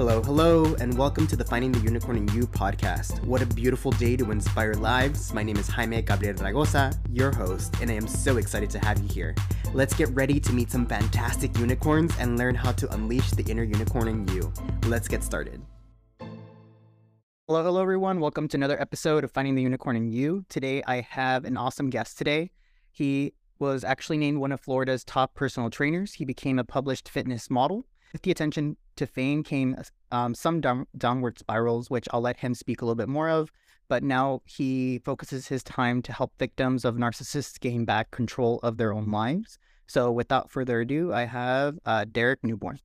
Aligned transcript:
Hello, 0.00 0.22
hello, 0.22 0.74
and 0.76 0.96
welcome 0.96 1.26
to 1.26 1.36
the 1.36 1.44
Finding 1.44 1.72
the 1.72 1.78
Unicorn 1.80 2.16
in 2.16 2.26
You 2.28 2.46
podcast. 2.46 3.22
What 3.22 3.42
a 3.42 3.46
beautiful 3.46 3.90
day 3.90 4.16
to 4.16 4.30
inspire 4.30 4.72
lives. 4.72 5.34
My 5.34 5.42
name 5.42 5.58
is 5.58 5.68
Jaime 5.68 6.00
Gabriel 6.00 6.32
Raygoza, 6.36 6.98
your 7.12 7.30
host, 7.30 7.76
and 7.82 7.90
I 7.90 7.94
am 7.96 8.08
so 8.08 8.38
excited 8.38 8.70
to 8.70 8.78
have 8.78 8.98
you 9.02 9.08
here. 9.08 9.34
Let's 9.74 9.92
get 9.92 10.08
ready 10.12 10.40
to 10.40 10.54
meet 10.54 10.70
some 10.70 10.86
fantastic 10.86 11.54
unicorns 11.58 12.14
and 12.18 12.38
learn 12.38 12.54
how 12.54 12.72
to 12.72 12.90
unleash 12.94 13.30
the 13.32 13.42
inner 13.42 13.62
unicorn 13.62 14.08
in 14.08 14.26
you. 14.28 14.50
Let's 14.86 15.06
get 15.06 15.22
started. 15.22 15.60
Hello, 17.46 17.62
hello, 17.62 17.82
everyone. 17.82 18.20
Welcome 18.20 18.48
to 18.48 18.56
another 18.56 18.80
episode 18.80 19.22
of 19.22 19.32
Finding 19.32 19.54
the 19.54 19.62
Unicorn 19.62 19.96
in 19.96 20.08
You. 20.08 20.46
Today, 20.48 20.82
I 20.86 21.02
have 21.02 21.44
an 21.44 21.58
awesome 21.58 21.90
guest 21.90 22.16
today. 22.16 22.52
He 22.90 23.34
was 23.58 23.84
actually 23.84 24.16
named 24.16 24.38
one 24.38 24.50
of 24.50 24.62
Florida's 24.62 25.04
top 25.04 25.34
personal 25.34 25.68
trainers. 25.68 26.14
He 26.14 26.24
became 26.24 26.58
a 26.58 26.64
published 26.64 27.06
fitness 27.06 27.50
model. 27.50 27.84
With 28.12 28.22
the 28.22 28.30
attention 28.30 28.76
to 28.96 29.06
fame 29.06 29.42
came 29.42 29.76
um, 30.10 30.34
some 30.34 30.60
down, 30.60 30.86
downward 30.96 31.38
spirals, 31.38 31.90
which 31.90 32.08
I'll 32.12 32.20
let 32.20 32.38
him 32.38 32.54
speak 32.54 32.82
a 32.82 32.84
little 32.84 32.96
bit 32.96 33.08
more 33.08 33.28
of. 33.28 33.50
But 33.88 34.02
now 34.02 34.42
he 34.44 35.00
focuses 35.04 35.48
his 35.48 35.62
time 35.62 36.02
to 36.02 36.12
help 36.12 36.32
victims 36.38 36.84
of 36.84 36.96
narcissists 36.96 37.58
gain 37.58 37.84
back 37.84 38.10
control 38.10 38.60
of 38.62 38.76
their 38.76 38.92
own 38.92 39.10
lives. 39.10 39.58
So, 39.86 40.12
without 40.12 40.50
further 40.50 40.80
ado, 40.80 41.12
I 41.12 41.24
have 41.24 41.78
uh, 41.84 42.04
Derek 42.10 42.44
Newborn. 42.44 42.78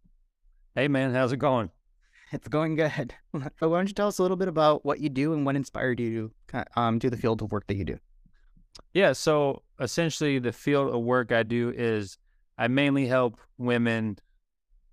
Hey, 0.73 0.87
man, 0.87 1.13
how's 1.13 1.31
it 1.31 1.37
going? 1.37 1.69
It's 2.31 2.47
going 2.47 2.75
good. 2.75 3.13
So 3.33 3.39
why 3.69 3.77
don't 3.77 3.87
you 3.87 3.93
tell 3.93 4.07
us 4.07 4.17
a 4.17 4.21
little 4.21 4.37
bit 4.37 4.47
about 4.47 4.83
what 4.83 4.99
you 4.99 5.09
do 5.09 5.33
and 5.33 5.45
what 5.45 5.55
inspired 5.55 5.99
you 5.99 6.31
to 6.47 6.65
um, 6.75 6.97
do 6.97 7.09
the 7.09 7.17
field 7.17 7.41
of 7.41 7.51
work 7.51 7.67
that 7.67 7.75
you 7.75 7.85
do? 7.85 7.99
Yeah, 8.93 9.13
so 9.13 9.61
essentially, 9.79 10.39
the 10.39 10.51
field 10.51 10.93
of 10.93 11.01
work 11.01 11.31
I 11.31 11.43
do 11.43 11.71
is 11.75 12.17
I 12.57 12.67
mainly 12.67 13.05
help 13.05 13.39
women 13.57 14.17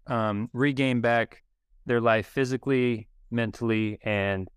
um, 0.06 0.48
regain 0.52 1.00
back 1.00 1.42
their 1.86 2.00
life 2.00 2.26
physically, 2.26 3.08
mentally, 3.30 3.98
and 4.02 4.48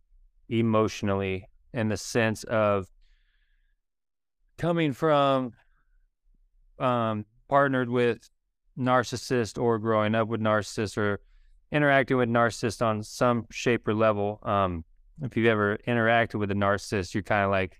emotionally 0.49 1.47
in 1.73 1.89
the 1.89 1.97
sense 1.97 2.43
of 2.45 2.87
coming 4.57 4.93
from 4.93 5.51
um, 6.79 7.25
partnered 7.49 7.89
with 7.89 8.29
narcissist 8.77 9.61
or 9.61 9.79
growing 9.79 10.15
up 10.15 10.27
with 10.27 10.41
narcissist 10.41 10.97
or 10.97 11.19
interacting 11.71 12.17
with 12.17 12.29
narcissist 12.29 12.81
on 12.85 13.03
some 13.03 13.45
shape 13.51 13.87
or 13.87 13.93
level. 13.93 14.39
Um, 14.43 14.83
if 15.21 15.35
you've 15.37 15.47
ever 15.47 15.77
interacted 15.87 16.35
with 16.35 16.51
a 16.51 16.55
narcissist, 16.55 17.13
you're 17.13 17.23
kind 17.23 17.45
of 17.45 17.51
like, 17.51 17.79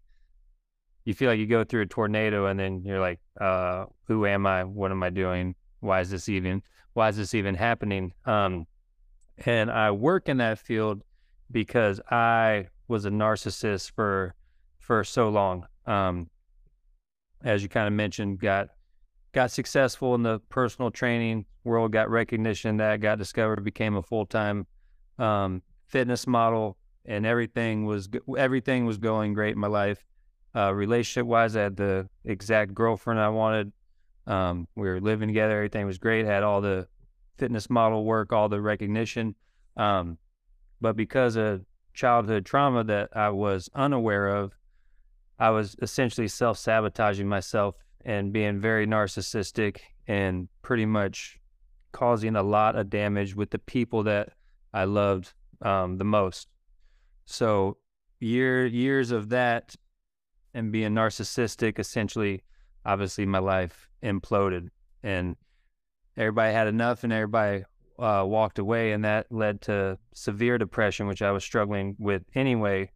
you 1.03 1.13
feel 1.13 1.30
like 1.30 1.39
you 1.39 1.45
go 1.45 1.63
through 1.63 1.81
a 1.81 1.86
tornado 1.86 2.47
and 2.47 2.59
then 2.59 2.81
you're 2.83 2.99
like, 2.99 3.19
uh, 3.39 3.86
who 4.08 4.25
am 4.25 4.45
I? 4.45 4.63
What 4.63 4.91
am 4.91 5.03
I 5.03 5.09
doing? 5.09 5.55
Why 5.81 6.02
is 6.02 6.09
this 6.09 6.30
even? 6.30 6.63
Why 6.96 7.10
is 7.10 7.18
this 7.18 7.34
even 7.34 7.56
happening? 7.56 8.14
Um, 8.26 8.68
and 9.46 9.70
I 9.70 9.92
work 9.92 10.30
in 10.30 10.38
that 10.38 10.60
field 10.60 11.02
because 11.52 12.00
I 12.10 12.68
was 12.88 13.06
a 13.06 13.10
narcissist 13.10 13.92
for 13.92 14.34
for 14.80 15.04
so 15.04 15.28
long. 15.28 15.68
Um, 15.86 16.30
as 17.44 17.62
you 17.62 17.70
kind 17.70 17.88
of 17.88 17.94
mentioned, 17.94 18.40
got 18.40 18.70
got 19.34 19.52
successful 19.52 20.16
in 20.16 20.23
the 20.23 20.40
personal 20.48 20.90
training 20.90 21.46
world, 21.66 21.92
got 21.92 22.10
recognition 22.10 22.78
that 22.78 23.02
got 23.02 23.18
discovered, 23.18 23.62
became 23.66 23.98
a 23.98 24.02
full 24.02 24.26
time 24.26 24.66
um, 25.20 25.62
fitness 25.88 26.26
model, 26.26 26.78
and 27.04 27.26
everything 27.26 27.86
was 27.86 28.08
everything 28.38 28.86
was 28.86 28.98
going 28.98 29.34
great 29.34 29.56
in 29.56 29.60
my 29.60 29.68
life. 29.68 30.06
Uh, 30.56 30.73
relationship 30.73 31.28
wise, 31.28 31.58
I 31.58 31.64
had 31.64 31.76
the 31.76 32.08
exact 32.23 32.73
girlfriend 32.73 33.20
I 33.20 33.28
wanted. 33.28 33.73
Um, 34.28 34.68
we 34.76 34.88
were 34.88 35.00
living 35.00 35.28
together, 35.28 35.58
everything 35.58 35.86
was 35.86 35.98
great. 35.98 36.26
Had 36.26 36.44
all 36.44 36.62
the 36.62 36.88
fitness 37.38 37.70
model 37.70 38.05
work, 38.05 38.33
all 38.33 38.49
the 38.49 38.61
recognition, 38.61 39.36
um, 39.77 40.17
but 40.82 40.95
because 40.95 41.36
of 41.36 41.66
childhood 41.94 42.45
trauma 42.45 42.83
that 42.83 43.10
I 43.16 43.30
was 43.30 43.70
unaware 43.73 44.27
of, 44.27 44.54
I 45.39 45.49
was 45.49 45.76
essentially 45.82 46.27
self 46.27 46.58
sabotaging 46.58 47.27
myself 47.27 47.76
and 48.04 48.32
being 48.32 48.60
very 48.60 48.86
narcissistic 48.86 49.80
and 50.08 50.48
pretty 50.61 50.86
much 50.86 51.39
causing 51.92 52.36
a 52.36 52.44
lot 52.44 52.76
of 52.76 52.89
damage 52.89 53.36
with 53.36 53.49
the 53.49 53.60
people 53.60 54.04
that 54.04 54.30
I 54.73 54.83
loved 54.83 55.33
um, 55.61 55.98
the 55.98 56.04
most. 56.04 56.48
So 57.26 57.78
year 58.20 58.66
years 58.66 59.11
of 59.11 59.30
that 59.30 59.76
and 60.54 60.72
being 60.72 60.92
narcissistic, 60.92 61.80
essentially, 61.80 62.44
obviously 62.86 63.26
my 63.26 63.39
life 63.39 63.89
imploded 64.05 64.70
and 65.04 65.36
everybody 66.16 66.54
had 66.54 66.67
enough 66.67 67.04
and 67.04 67.11
everybody 67.11 67.64
uh, 67.98 68.23
walked 68.26 68.60
away, 68.60 68.92
and 68.92 69.05
that 69.05 69.26
led 69.32 69.61
to 69.61 69.98
severe 70.14 70.58
depression, 70.58 71.08
which 71.08 71.21
I 71.21 71.32
was 71.32 71.43
struggling 71.43 71.95
with 71.98 72.23
anyway. 72.36 72.92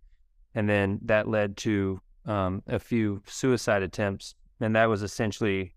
And 0.56 0.68
then 0.68 1.00
that 1.04 1.28
led 1.28 1.58
to 1.58 2.02
um, 2.26 2.64
a 2.68 2.80
few 2.80 3.22
suicide 3.26 3.82
attempts 3.82 4.36
and 4.60 4.76
that 4.76 4.90
was 4.90 5.04
essentially 5.04 5.74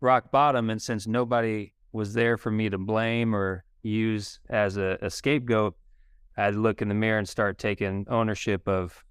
rock 0.00 0.30
bottom. 0.30 0.70
And 0.70 0.80
since 0.80 1.06
nobody 1.06 1.72
was 1.92 2.12
there 2.12 2.36
for 2.36 2.50
me 2.50 2.68
to 2.68 2.78
blame 2.78 3.34
or 3.34 3.64
use 3.82 4.40
as 4.50 4.76
a, 4.76 4.98
a 5.00 5.10
scapegoat, 5.10 5.74
I'd 6.36 6.54
look 6.54 6.82
in 6.82 6.88
the 6.88 6.94
mirror 6.94 7.18
and 7.18 7.28
start 7.28 7.58
taking 7.58 8.04
ownership 8.08 8.68
of 8.68 9.02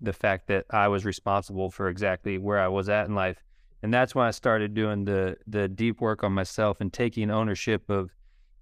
the 0.00 0.12
fact 0.12 0.48
that 0.48 0.64
I 0.70 0.88
was 0.88 1.04
responsible 1.04 1.70
for 1.70 1.88
exactly 1.88 2.38
where 2.38 2.58
I 2.58 2.68
was 2.68 2.88
at 2.88 3.06
in 3.06 3.14
life. 3.14 3.42
And 3.86 3.94
that's 3.94 4.16
when 4.16 4.26
I 4.26 4.32
started 4.32 4.74
doing 4.74 5.04
the 5.04 5.36
the 5.46 5.68
deep 5.68 6.00
work 6.00 6.24
on 6.24 6.32
myself 6.32 6.80
and 6.80 6.92
taking 6.92 7.30
ownership 7.30 7.88
of 7.88 8.10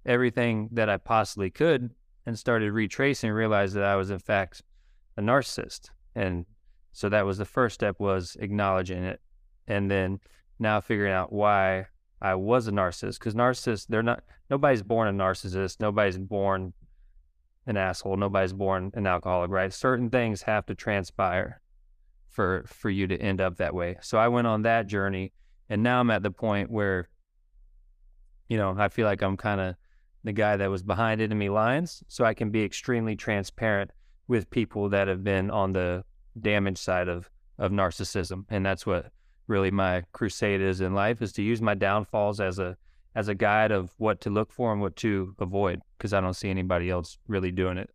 everything 0.05 0.69
that 0.73 0.87
I 0.87 0.97
possibly 0.97 1.49
could 1.49 1.95
and 2.27 2.37
started 2.37 2.71
retracing 2.71 3.31
and 3.31 3.35
realized 3.35 3.73
that 3.73 3.85
I 3.85 3.95
was 3.95 4.11
in 4.11 4.19
fact 4.19 4.61
a 5.17 5.23
narcissist. 5.23 5.89
And 6.13 6.45
so 6.91 7.09
that 7.09 7.25
was 7.25 7.39
the 7.39 7.45
first 7.45 7.73
step 7.73 7.99
was 7.99 8.37
acknowledging 8.39 9.03
it 9.03 9.19
and 9.67 9.89
then 9.89 10.19
now 10.59 10.79
figuring 10.79 11.11
out 11.11 11.33
why 11.33 11.87
I 12.21 12.35
was 12.35 12.67
a 12.67 12.71
narcissist. 12.71 13.17
Because 13.17 13.33
narcissists 13.33 13.87
they're 13.87 14.03
not 14.03 14.23
nobody's 14.51 14.83
born 14.83 15.07
a 15.07 15.23
narcissist. 15.23 15.79
Nobody's 15.79 16.19
born 16.19 16.71
an 17.65 17.77
asshole. 17.77 18.17
Nobody's 18.17 18.53
born 18.53 18.91
an 18.93 19.07
alcoholic 19.07 19.49
right? 19.49 19.73
Certain 19.73 20.11
things 20.11 20.43
have 20.43 20.67
to 20.67 20.75
transpire 20.75 21.61
for 22.35 22.65
for 22.67 22.89
you 22.89 23.07
to 23.07 23.17
end 23.17 23.39
up 23.39 23.57
that 23.57 23.73
way 23.73 23.95
so 24.01 24.17
I 24.17 24.27
went 24.27 24.45
on 24.45 24.63
that 24.63 24.87
journey 24.87 25.31
and 25.69 25.81
now 25.81 25.99
I'm 26.01 26.11
at 26.11 26.21
the 26.21 26.31
point 26.31 26.69
where 26.69 27.07
you 28.49 28.57
know 28.57 28.75
I 28.77 28.89
feel 28.89 29.05
like 29.05 29.21
I'm 29.21 29.37
kind 29.37 29.61
of 29.61 29.75
the 30.23 30.33
guy 30.33 30.57
that 30.57 30.69
was 30.69 30.83
behind 30.83 31.21
enemy 31.21 31.49
lines 31.49 32.03
so 32.07 32.25
I 32.25 32.33
can 32.33 32.49
be 32.49 32.63
extremely 32.63 33.15
transparent 33.15 33.91
with 34.27 34.49
people 34.49 34.89
that 34.89 35.07
have 35.07 35.23
been 35.23 35.49
on 35.49 35.71
the 35.71 36.03
damage 36.39 36.77
side 36.77 37.07
of 37.07 37.29
of 37.57 37.71
narcissism 37.71 38.43
and 38.49 38.65
that's 38.65 38.85
what 38.85 39.11
really 39.47 39.71
my 39.71 40.03
crusade 40.11 40.59
is 40.59 40.81
in 40.81 40.93
life 40.93 41.21
is 41.21 41.31
to 41.33 41.41
use 41.41 41.61
my 41.61 41.73
downfalls 41.73 42.41
as 42.41 42.59
a 42.59 42.75
as 43.15 43.29
a 43.29 43.35
guide 43.35 43.71
of 43.71 43.93
what 43.97 44.19
to 44.21 44.29
look 44.29 44.51
for 44.51 44.73
and 44.73 44.81
what 44.81 44.95
to 44.97 45.33
avoid 45.39 45.81
because 45.97 46.13
I 46.13 46.19
don't 46.19 46.33
see 46.33 46.49
anybody 46.49 46.89
else 46.89 47.17
really 47.27 47.51
doing 47.51 47.77
it. 47.77 47.89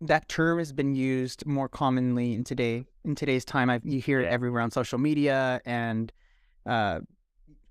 That 0.00 0.28
term 0.28 0.58
has 0.58 0.72
been 0.72 0.94
used 0.94 1.46
more 1.46 1.68
commonly 1.68 2.34
in 2.34 2.44
today 2.44 2.84
in 3.04 3.14
today's 3.14 3.44
time. 3.44 3.70
I've, 3.70 3.84
you 3.84 4.00
hear 4.00 4.20
it 4.20 4.26
everywhere 4.26 4.62
on 4.62 4.70
social 4.70 4.98
media 4.98 5.60
and 5.64 6.12
uh, 6.66 7.00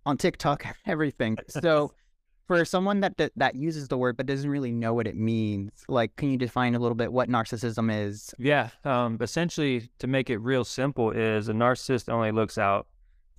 on 0.05 0.17
TikTok, 0.17 0.65
everything. 0.85 1.37
So 1.47 1.93
for 2.47 2.63
someone 2.63 2.99
that, 2.99 3.17
that, 3.17 3.31
that 3.35 3.55
uses 3.55 3.87
the 3.87 3.97
word 3.97 4.17
but 4.17 4.25
doesn't 4.25 4.49
really 4.49 4.71
know 4.71 4.93
what 4.93 5.07
it 5.07 5.15
means 5.15 5.83
like 5.87 6.15
can 6.15 6.29
you 6.29 6.37
define 6.37 6.75
a 6.75 6.79
little 6.79 6.95
bit 6.95 7.11
what 7.11 7.29
narcissism 7.29 7.91
is 7.91 8.33
yeah 8.37 8.69
um, 8.83 9.17
essentially 9.21 9.89
to 9.99 10.07
make 10.07 10.29
it 10.29 10.37
real 10.37 10.63
simple 10.63 11.11
is 11.11 11.49
a 11.49 11.53
narcissist 11.53 12.07
only 12.09 12.31
looks 12.31 12.57
out 12.57 12.87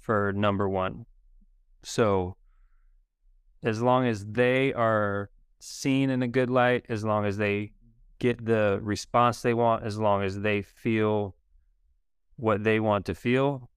for 0.00 0.32
number 0.32 0.68
one 0.68 1.06
so 1.82 2.36
as 3.62 3.80
long 3.80 4.06
as 4.06 4.24
they 4.26 4.72
are 4.74 5.30
seen 5.58 6.10
in 6.10 6.22
a 6.22 6.28
good 6.28 6.50
light 6.50 6.84
as 6.88 7.04
long 7.04 7.24
as 7.24 7.36
they 7.36 7.72
get 8.18 8.44
the 8.44 8.78
response 8.82 9.42
they 9.42 9.54
want 9.54 9.84
as 9.84 9.98
long 9.98 10.22
as 10.22 10.40
they 10.40 10.62
feel 10.62 11.34
what 12.36 12.64
they 12.64 12.80
want 12.80 13.06
to 13.06 13.14
feel 13.14 13.70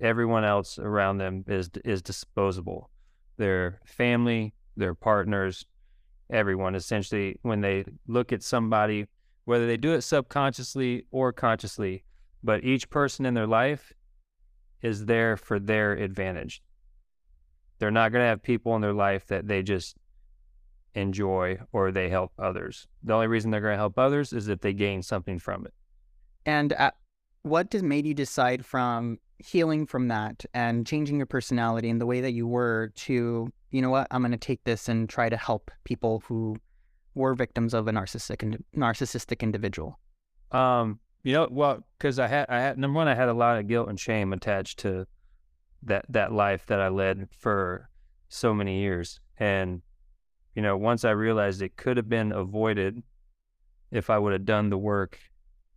everyone 0.00 0.44
else 0.44 0.78
around 0.78 1.18
them 1.18 1.42
is 1.46 1.70
is 1.84 2.02
disposable 2.02 2.90
their 3.36 3.80
family, 3.84 4.54
their 4.76 4.94
partners, 4.94 5.66
everyone. 6.30 6.74
Essentially, 6.74 7.38
when 7.42 7.60
they 7.60 7.84
look 8.06 8.32
at 8.32 8.42
somebody, 8.42 9.06
whether 9.44 9.66
they 9.66 9.76
do 9.76 9.92
it 9.92 10.02
subconsciously 10.02 11.04
or 11.10 11.32
consciously, 11.32 12.04
but 12.42 12.64
each 12.64 12.88
person 12.90 13.26
in 13.26 13.34
their 13.34 13.46
life 13.46 13.92
is 14.82 15.06
there 15.06 15.36
for 15.36 15.58
their 15.58 15.92
advantage. 15.92 16.62
They're 17.78 17.90
not 17.90 18.12
going 18.12 18.22
to 18.22 18.28
have 18.28 18.42
people 18.42 18.74
in 18.74 18.82
their 18.82 18.92
life 18.92 19.26
that 19.26 19.46
they 19.46 19.62
just 19.62 19.96
enjoy 20.96 21.58
or 21.72 21.92
they 21.92 22.08
help 22.08 22.32
others. 22.38 22.88
The 23.04 23.12
only 23.12 23.28
reason 23.28 23.50
they're 23.50 23.60
going 23.60 23.74
to 23.74 23.78
help 23.78 23.98
others 23.98 24.32
is 24.32 24.48
if 24.48 24.60
they 24.60 24.72
gain 24.72 25.02
something 25.02 25.38
from 25.38 25.66
it. 25.66 25.74
And 26.44 26.72
uh, 26.72 26.90
what 27.42 27.72
made 27.74 28.06
you 28.06 28.14
decide 28.14 28.64
from 28.64 29.18
healing 29.38 29.86
from 29.86 30.08
that 30.08 30.44
and 30.54 30.86
changing 30.86 31.18
your 31.18 31.26
personality 31.26 31.90
and 31.90 32.00
the 32.00 32.06
way 32.06 32.20
that 32.22 32.32
you 32.32 32.46
were 32.46 32.92
to, 32.96 33.52
you 33.70 33.82
know 33.82 33.90
what, 33.90 34.06
I'm 34.10 34.22
going 34.22 34.32
to 34.32 34.38
take 34.38 34.64
this 34.64 34.88
and 34.88 35.08
try 35.08 35.28
to 35.28 35.36
help 35.36 35.70
people 35.84 36.22
who 36.26 36.56
were 37.14 37.34
victims 37.34 37.74
of 37.74 37.88
a 37.88 37.92
narcissistic 37.92 38.60
narcissistic 38.76 39.40
individual? 39.40 39.98
Um, 40.52 41.00
you 41.24 41.32
know, 41.32 41.48
well, 41.50 41.84
because 41.98 42.18
I 42.18 42.28
had, 42.28 42.46
I 42.48 42.60
had 42.60 42.78
number 42.78 42.96
one, 42.96 43.08
I 43.08 43.14
had 43.14 43.28
a 43.28 43.34
lot 43.34 43.58
of 43.58 43.66
guilt 43.66 43.88
and 43.88 43.98
shame 43.98 44.32
attached 44.32 44.78
to 44.80 45.06
that 45.82 46.04
that 46.08 46.32
life 46.32 46.66
that 46.66 46.80
I 46.80 46.88
led 46.88 47.28
for 47.36 47.90
so 48.28 48.54
many 48.54 48.80
years, 48.80 49.20
and 49.38 49.82
you 50.56 50.62
know, 50.62 50.76
once 50.76 51.04
I 51.04 51.10
realized 51.10 51.60
it 51.60 51.76
could 51.76 51.98
have 51.98 52.08
been 52.08 52.32
avoided 52.32 53.02
if 53.90 54.08
I 54.08 54.18
would 54.18 54.32
have 54.32 54.46
done 54.46 54.70
the 54.70 54.78
work 54.78 55.20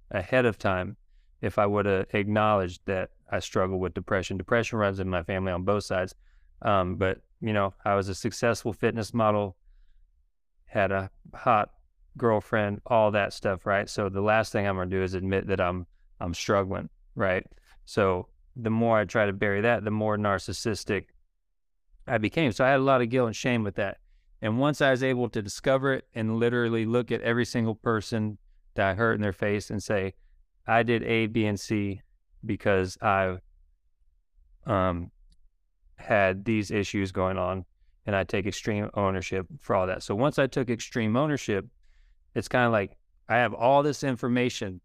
ahead 0.09 0.45
of 0.45 0.57
time, 0.57 0.95
if 1.41 1.59
I 1.59 1.65
would 1.65 1.85
have 1.85 2.05
acknowledged 2.13 2.81
that 2.85 3.11
I 3.29 3.39
struggle 3.39 3.77
with 3.77 3.93
depression. 3.93 4.37
Depression 4.37 4.79
runs 4.79 5.01
in 5.01 5.09
my 5.09 5.21
family 5.21 5.51
on 5.51 5.63
both 5.63 5.83
sides, 5.83 6.15
um, 6.61 6.95
but 6.95 7.19
you 7.41 7.51
know, 7.51 7.73
I 7.83 7.95
was 7.95 8.07
a 8.07 8.15
successful 8.15 8.71
fitness 8.71 9.13
model, 9.13 9.57
had 10.65 10.91
a 10.91 11.11
hot 11.33 11.71
girlfriend, 12.17 12.81
all 12.85 13.11
that 13.11 13.33
stuff, 13.33 13.65
right? 13.65 13.89
So 13.89 14.07
the 14.07 14.21
last 14.21 14.53
thing 14.53 14.65
I'm 14.65 14.77
gonna 14.77 14.89
do 14.89 15.03
is 15.03 15.13
admit 15.13 15.47
that 15.47 15.59
I'm 15.59 15.85
I'm 16.21 16.33
struggling, 16.33 16.89
right? 17.15 17.45
So 17.83 18.27
the 18.55 18.69
more 18.69 18.97
I 18.97 19.03
try 19.03 19.25
to 19.25 19.33
bury 19.33 19.59
that, 19.61 19.83
the 19.83 19.91
more 19.91 20.17
narcissistic 20.17 21.07
I 22.07 22.17
became. 22.17 22.53
So 22.53 22.63
I 22.63 22.69
had 22.69 22.79
a 22.79 22.83
lot 22.83 23.01
of 23.01 23.09
guilt 23.09 23.27
and 23.27 23.35
shame 23.35 23.63
with 23.63 23.75
that. 23.75 23.97
And 24.41 24.59
once 24.59 24.81
I 24.81 24.91
was 24.91 25.03
able 25.03 25.29
to 25.29 25.41
discover 25.41 25.93
it 25.93 26.07
and 26.13 26.37
literally 26.37 26.85
look 26.85 27.11
at 27.11 27.21
every 27.21 27.45
single 27.45 27.75
person 27.75 28.37
that 28.75 28.87
I 28.89 28.93
hurt 28.93 29.13
in 29.13 29.21
their 29.21 29.33
face 29.33 29.69
and 29.69 29.83
say, 29.83 30.13
I 30.65 30.83
did 30.83 31.03
A, 31.03 31.27
B, 31.27 31.45
and 31.45 31.59
C 31.59 32.01
because 32.45 32.97
I 33.01 33.37
um 34.65 35.11
had 35.97 36.45
these 36.45 36.71
issues 36.71 37.11
going 37.11 37.37
on 37.37 37.65
and 38.05 38.15
I 38.15 38.23
take 38.23 38.45
extreme 38.45 38.89
ownership 38.93 39.45
for 39.59 39.75
all 39.75 39.87
that. 39.87 40.03
So 40.03 40.15
once 40.15 40.39
I 40.39 40.47
took 40.47 40.69
extreme 40.69 41.17
ownership, 41.17 41.65
it's 42.33 42.47
kind 42.47 42.65
of 42.65 42.71
like 42.71 42.97
I 43.27 43.37
have 43.37 43.53
all 43.53 43.83
this 43.83 44.03
information 44.03 44.81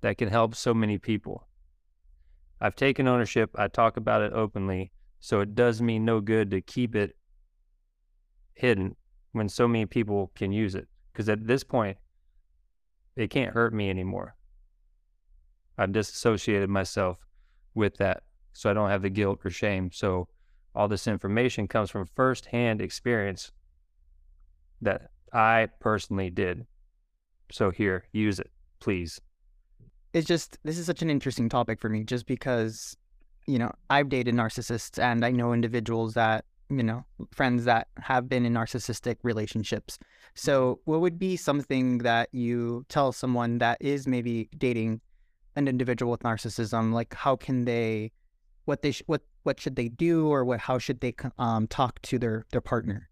that 0.00 0.18
can 0.18 0.28
help 0.28 0.54
so 0.54 0.72
many 0.72 0.98
people. 0.98 1.46
I've 2.60 2.74
taken 2.74 3.06
ownership, 3.06 3.50
I 3.54 3.68
talk 3.68 3.96
about 3.96 4.22
it 4.22 4.32
openly, 4.32 4.92
so 5.20 5.40
it 5.40 5.54
does 5.54 5.80
me 5.80 5.98
no 5.98 6.20
good 6.20 6.50
to 6.50 6.60
keep 6.60 6.96
it 6.96 7.14
hidden 8.54 8.96
when 9.32 9.48
so 9.48 9.66
many 9.68 9.86
people 9.86 10.30
can 10.34 10.52
use 10.52 10.74
it. 10.74 10.88
Because 11.12 11.28
at 11.28 11.46
this 11.46 11.64
point, 11.64 11.96
it 13.16 13.30
can't 13.30 13.52
hurt 13.52 13.74
me 13.74 13.90
anymore. 13.90 14.36
I've 15.78 15.92
disassociated 15.92 16.68
myself 16.68 17.18
with 17.74 17.96
that 17.96 18.22
so 18.52 18.70
I 18.70 18.74
don't 18.74 18.90
have 18.90 19.02
the 19.02 19.10
guilt 19.10 19.40
or 19.44 19.50
shame. 19.50 19.90
So 19.92 20.28
all 20.74 20.88
this 20.88 21.06
information 21.06 21.68
comes 21.68 21.90
from 21.90 22.06
firsthand 22.14 22.80
experience 22.80 23.52
that 24.82 25.10
I 25.32 25.68
personally 25.80 26.30
did. 26.30 26.66
So 27.50 27.70
here, 27.70 28.04
use 28.12 28.38
it, 28.38 28.50
please. 28.80 29.20
It's 30.12 30.26
just 30.26 30.58
this 30.64 30.78
is 30.78 30.86
such 30.86 31.02
an 31.02 31.10
interesting 31.10 31.48
topic 31.48 31.80
for 31.80 31.88
me 31.88 32.04
just 32.04 32.26
because 32.26 32.96
you 33.46 33.58
know, 33.58 33.72
I've 33.88 34.08
dated 34.08 34.34
narcissists 34.34 35.02
and 35.02 35.24
I 35.24 35.32
know 35.32 35.52
individuals 35.52 36.14
that, 36.14 36.44
you 36.70 36.82
know, 36.82 37.04
friends 37.32 37.64
that 37.64 37.88
have 37.98 38.28
been 38.28 38.46
in 38.46 38.54
narcissistic 38.54 39.16
relationships. 39.22 39.98
So, 40.34 40.80
what 40.84 41.00
would 41.00 41.18
be 41.18 41.36
something 41.36 41.98
that 41.98 42.28
you 42.32 42.86
tell 42.88 43.12
someone 43.12 43.58
that 43.58 43.78
is 43.80 44.06
maybe 44.06 44.48
dating 44.56 45.00
an 45.56 45.68
individual 45.68 46.12
with 46.12 46.22
narcissism? 46.22 46.92
Like 46.92 47.12
how 47.14 47.36
can 47.36 47.64
they 47.64 48.12
what 48.64 48.82
they 48.82 48.92
sh- 48.92 49.02
what 49.06 49.22
what 49.42 49.60
should 49.60 49.76
they 49.76 49.88
do 49.88 50.28
or 50.28 50.44
what 50.44 50.60
how 50.60 50.78
should 50.78 51.00
they 51.00 51.14
um 51.38 51.66
talk 51.66 52.00
to 52.02 52.18
their 52.18 52.46
their 52.52 52.60
partner? 52.60 53.10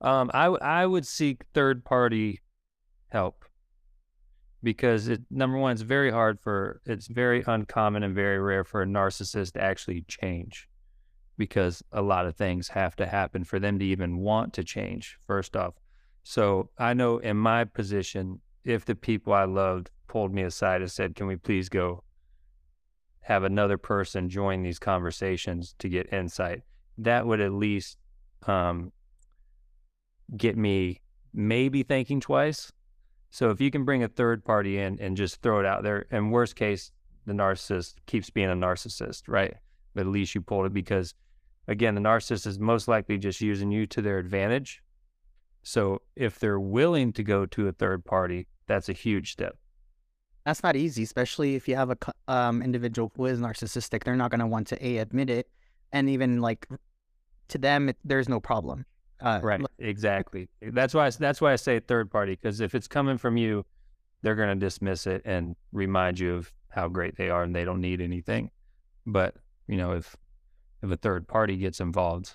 Um 0.00 0.30
i 0.32 0.46
i 0.46 0.86
would 0.86 1.06
seek 1.06 1.44
third 1.52 1.84
party 1.84 2.40
help 3.10 3.44
because 4.62 5.08
it 5.08 5.20
number 5.30 5.58
one 5.58 5.72
it's 5.72 5.82
very 5.82 6.10
hard 6.10 6.40
for 6.40 6.80
it's 6.86 7.06
very 7.08 7.44
uncommon 7.46 8.02
and 8.02 8.14
very 8.14 8.38
rare 8.38 8.64
for 8.64 8.82
a 8.82 8.86
narcissist 8.86 9.52
to 9.52 9.60
actually 9.60 10.04
change 10.08 10.68
because 11.36 11.82
a 11.92 12.02
lot 12.02 12.26
of 12.26 12.36
things 12.36 12.68
have 12.68 12.94
to 12.96 13.06
happen 13.06 13.44
for 13.44 13.58
them 13.58 13.78
to 13.78 13.84
even 13.84 14.18
want 14.18 14.52
to 14.52 14.64
change 14.64 15.18
first 15.26 15.56
off 15.56 15.74
so 16.22 16.68
i 16.78 16.92
know 16.92 17.18
in 17.18 17.36
my 17.36 17.64
position 17.64 18.40
if 18.64 18.84
the 18.84 18.94
people 18.94 19.32
i 19.32 19.44
loved 19.44 19.90
pulled 20.08 20.32
me 20.32 20.42
aside 20.42 20.80
and 20.80 20.90
said 20.90 21.14
can 21.14 21.26
we 21.26 21.36
please 21.36 21.68
go 21.68 22.02
have 23.22 23.44
another 23.44 23.78
person 23.78 24.28
join 24.28 24.62
these 24.62 24.78
conversations 24.78 25.74
to 25.78 25.88
get 25.88 26.12
insight. 26.12 26.62
That 26.98 27.26
would 27.26 27.40
at 27.40 27.52
least 27.52 27.96
um, 28.46 28.92
get 30.36 30.56
me 30.56 31.00
maybe 31.32 31.82
thinking 31.82 32.20
twice. 32.20 32.72
So 33.30 33.50
if 33.50 33.60
you 33.60 33.70
can 33.70 33.84
bring 33.84 34.02
a 34.02 34.08
third 34.08 34.44
party 34.44 34.78
in 34.78 34.98
and 35.00 35.16
just 35.16 35.40
throw 35.40 35.60
it 35.60 35.66
out 35.66 35.82
there, 35.82 36.06
and 36.10 36.32
worst 36.32 36.56
case, 36.56 36.90
the 37.24 37.32
narcissist 37.32 37.94
keeps 38.06 38.28
being 38.28 38.50
a 38.50 38.54
narcissist, 38.54 39.22
right? 39.28 39.54
But 39.94 40.02
at 40.02 40.06
least 40.12 40.34
you 40.34 40.40
pulled 40.40 40.66
it 40.66 40.72
because, 40.72 41.14
again, 41.68 41.94
the 41.94 42.00
narcissist 42.00 42.46
is 42.46 42.58
most 42.58 42.88
likely 42.88 43.18
just 43.18 43.40
using 43.40 43.70
you 43.70 43.86
to 43.86 44.02
their 44.02 44.18
advantage. 44.18 44.82
So 45.62 46.02
if 46.16 46.38
they're 46.38 46.60
willing 46.60 47.12
to 47.12 47.22
go 47.22 47.46
to 47.46 47.68
a 47.68 47.72
third 47.72 48.04
party, 48.04 48.48
that's 48.66 48.88
a 48.88 48.92
huge 48.92 49.32
step 49.32 49.56
that's 50.44 50.62
not 50.62 50.76
easy, 50.76 51.02
especially 51.02 51.54
if 51.54 51.68
you 51.68 51.76
have 51.76 51.90
a 51.90 51.96
um, 52.28 52.62
individual 52.62 53.12
who 53.16 53.26
is 53.26 53.38
narcissistic. 53.38 54.04
They're 54.04 54.16
not 54.16 54.30
going 54.30 54.40
to 54.40 54.46
want 54.46 54.66
to 54.68 54.86
a 54.86 54.98
admit 54.98 55.30
it, 55.30 55.48
and 55.92 56.08
even 56.08 56.40
like 56.40 56.66
to 57.48 57.58
them, 57.58 57.90
it, 57.90 57.96
there's 58.04 58.28
no 58.28 58.40
problem. 58.40 58.84
Uh, 59.20 59.38
right. 59.42 59.60
Exactly. 59.78 60.48
That's 60.60 60.94
why. 60.94 61.06
I, 61.06 61.10
that's 61.10 61.40
why 61.40 61.52
I 61.52 61.56
say 61.56 61.78
third 61.78 62.10
party 62.10 62.32
because 62.32 62.60
if 62.60 62.74
it's 62.74 62.88
coming 62.88 63.18
from 63.18 63.36
you, 63.36 63.64
they're 64.22 64.34
going 64.34 64.48
to 64.48 64.54
dismiss 64.56 65.06
it 65.06 65.22
and 65.24 65.54
remind 65.70 66.18
you 66.18 66.34
of 66.34 66.52
how 66.70 66.88
great 66.88 67.16
they 67.16 67.30
are 67.30 67.44
and 67.44 67.54
they 67.54 67.64
don't 67.64 67.80
need 67.80 68.00
anything. 68.00 68.50
But 69.06 69.36
you 69.66 69.76
know, 69.76 69.92
if 69.92 70.16
if 70.82 70.90
a 70.90 70.96
third 70.96 71.28
party 71.28 71.56
gets 71.56 71.80
involved, 71.80 72.34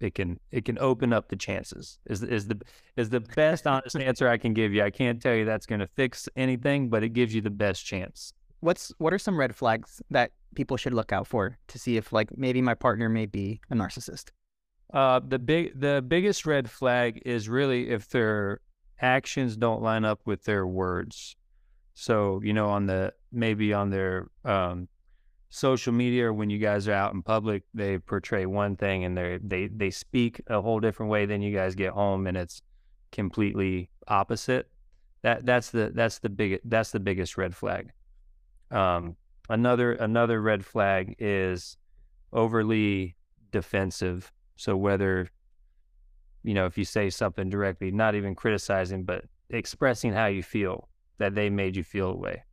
it 0.00 0.14
can 0.14 0.40
it 0.50 0.64
can 0.64 0.78
open 0.78 1.12
up 1.12 1.28
the 1.28 1.36
chances 1.36 1.98
is 2.06 2.22
is 2.22 2.48
the 2.48 2.60
is 2.96 3.10
the 3.10 3.20
best 3.20 3.66
honest 3.66 3.96
answer 3.96 4.28
I 4.28 4.38
can 4.38 4.54
give 4.54 4.72
you. 4.72 4.82
I 4.82 4.90
can't 4.90 5.20
tell 5.20 5.34
you 5.34 5.44
that's 5.44 5.66
going 5.66 5.80
to 5.80 5.86
fix 5.86 6.28
anything, 6.36 6.88
but 6.88 7.04
it 7.04 7.10
gives 7.10 7.34
you 7.34 7.40
the 7.40 7.50
best 7.50 7.84
chance. 7.84 8.32
What's 8.60 8.92
what 8.98 9.12
are 9.12 9.18
some 9.18 9.38
red 9.38 9.54
flags 9.54 10.02
that 10.10 10.32
people 10.54 10.76
should 10.76 10.94
look 10.94 11.12
out 11.12 11.26
for 11.26 11.58
to 11.68 11.78
see 11.78 11.96
if 11.96 12.12
like 12.12 12.36
maybe 12.36 12.62
my 12.62 12.74
partner 12.74 13.08
may 13.08 13.26
be 13.26 13.60
a 13.70 13.74
narcissist? 13.74 14.30
Uh, 14.92 15.20
the 15.26 15.38
big 15.38 15.78
the 15.78 16.02
biggest 16.06 16.46
red 16.46 16.68
flag 16.70 17.22
is 17.24 17.48
really 17.48 17.90
if 17.90 18.08
their 18.08 18.60
actions 19.00 19.56
don't 19.56 19.82
line 19.82 20.04
up 20.04 20.20
with 20.24 20.44
their 20.44 20.66
words. 20.66 21.36
So 21.94 22.40
you 22.42 22.52
know 22.52 22.68
on 22.68 22.86
the 22.86 23.12
maybe 23.30 23.72
on 23.74 23.90
their 23.90 24.28
um, 24.44 24.88
social 25.50 25.92
media 25.92 26.26
or 26.26 26.32
when 26.32 26.48
you 26.48 26.58
guys 26.58 26.88
are 26.88 26.92
out 26.92 27.12
in 27.12 27.22
public, 27.22 27.64
they 27.74 27.98
portray 27.98 28.46
one 28.46 28.76
thing 28.76 29.04
and 29.04 29.18
they 29.18 29.38
they 29.42 29.66
they 29.66 29.90
speak 29.90 30.40
a 30.46 30.60
whole 30.60 30.80
different 30.80 31.10
way. 31.10 31.26
Then 31.26 31.42
you 31.42 31.54
guys 31.54 31.74
get 31.74 31.92
home 31.92 32.26
and 32.26 32.36
it's 32.36 32.62
completely 33.12 33.90
opposite. 34.08 34.70
That 35.22 35.44
that's 35.44 35.70
the 35.70 35.90
that's 35.94 36.20
the 36.20 36.28
big 36.28 36.60
that's 36.64 36.92
the 36.92 37.00
biggest 37.00 37.36
red 37.36 37.54
flag. 37.54 37.90
Um, 38.70 39.16
another 39.48 39.92
another 39.92 40.40
red 40.40 40.64
flag 40.64 41.16
is 41.18 41.76
overly 42.32 43.16
defensive. 43.50 44.32
So 44.56 44.76
whether 44.76 45.28
you 46.44 46.54
know 46.54 46.66
if 46.66 46.78
you 46.78 46.84
say 46.84 47.10
something 47.10 47.50
directly, 47.50 47.90
not 47.90 48.14
even 48.14 48.36
criticizing, 48.36 49.02
but 49.02 49.24
expressing 49.50 50.12
how 50.12 50.26
you 50.26 50.44
feel 50.44 50.88
that 51.18 51.34
they 51.34 51.50
made 51.50 51.74
you 51.74 51.82
feel 51.82 52.10
a 52.10 52.16
way. 52.16 52.44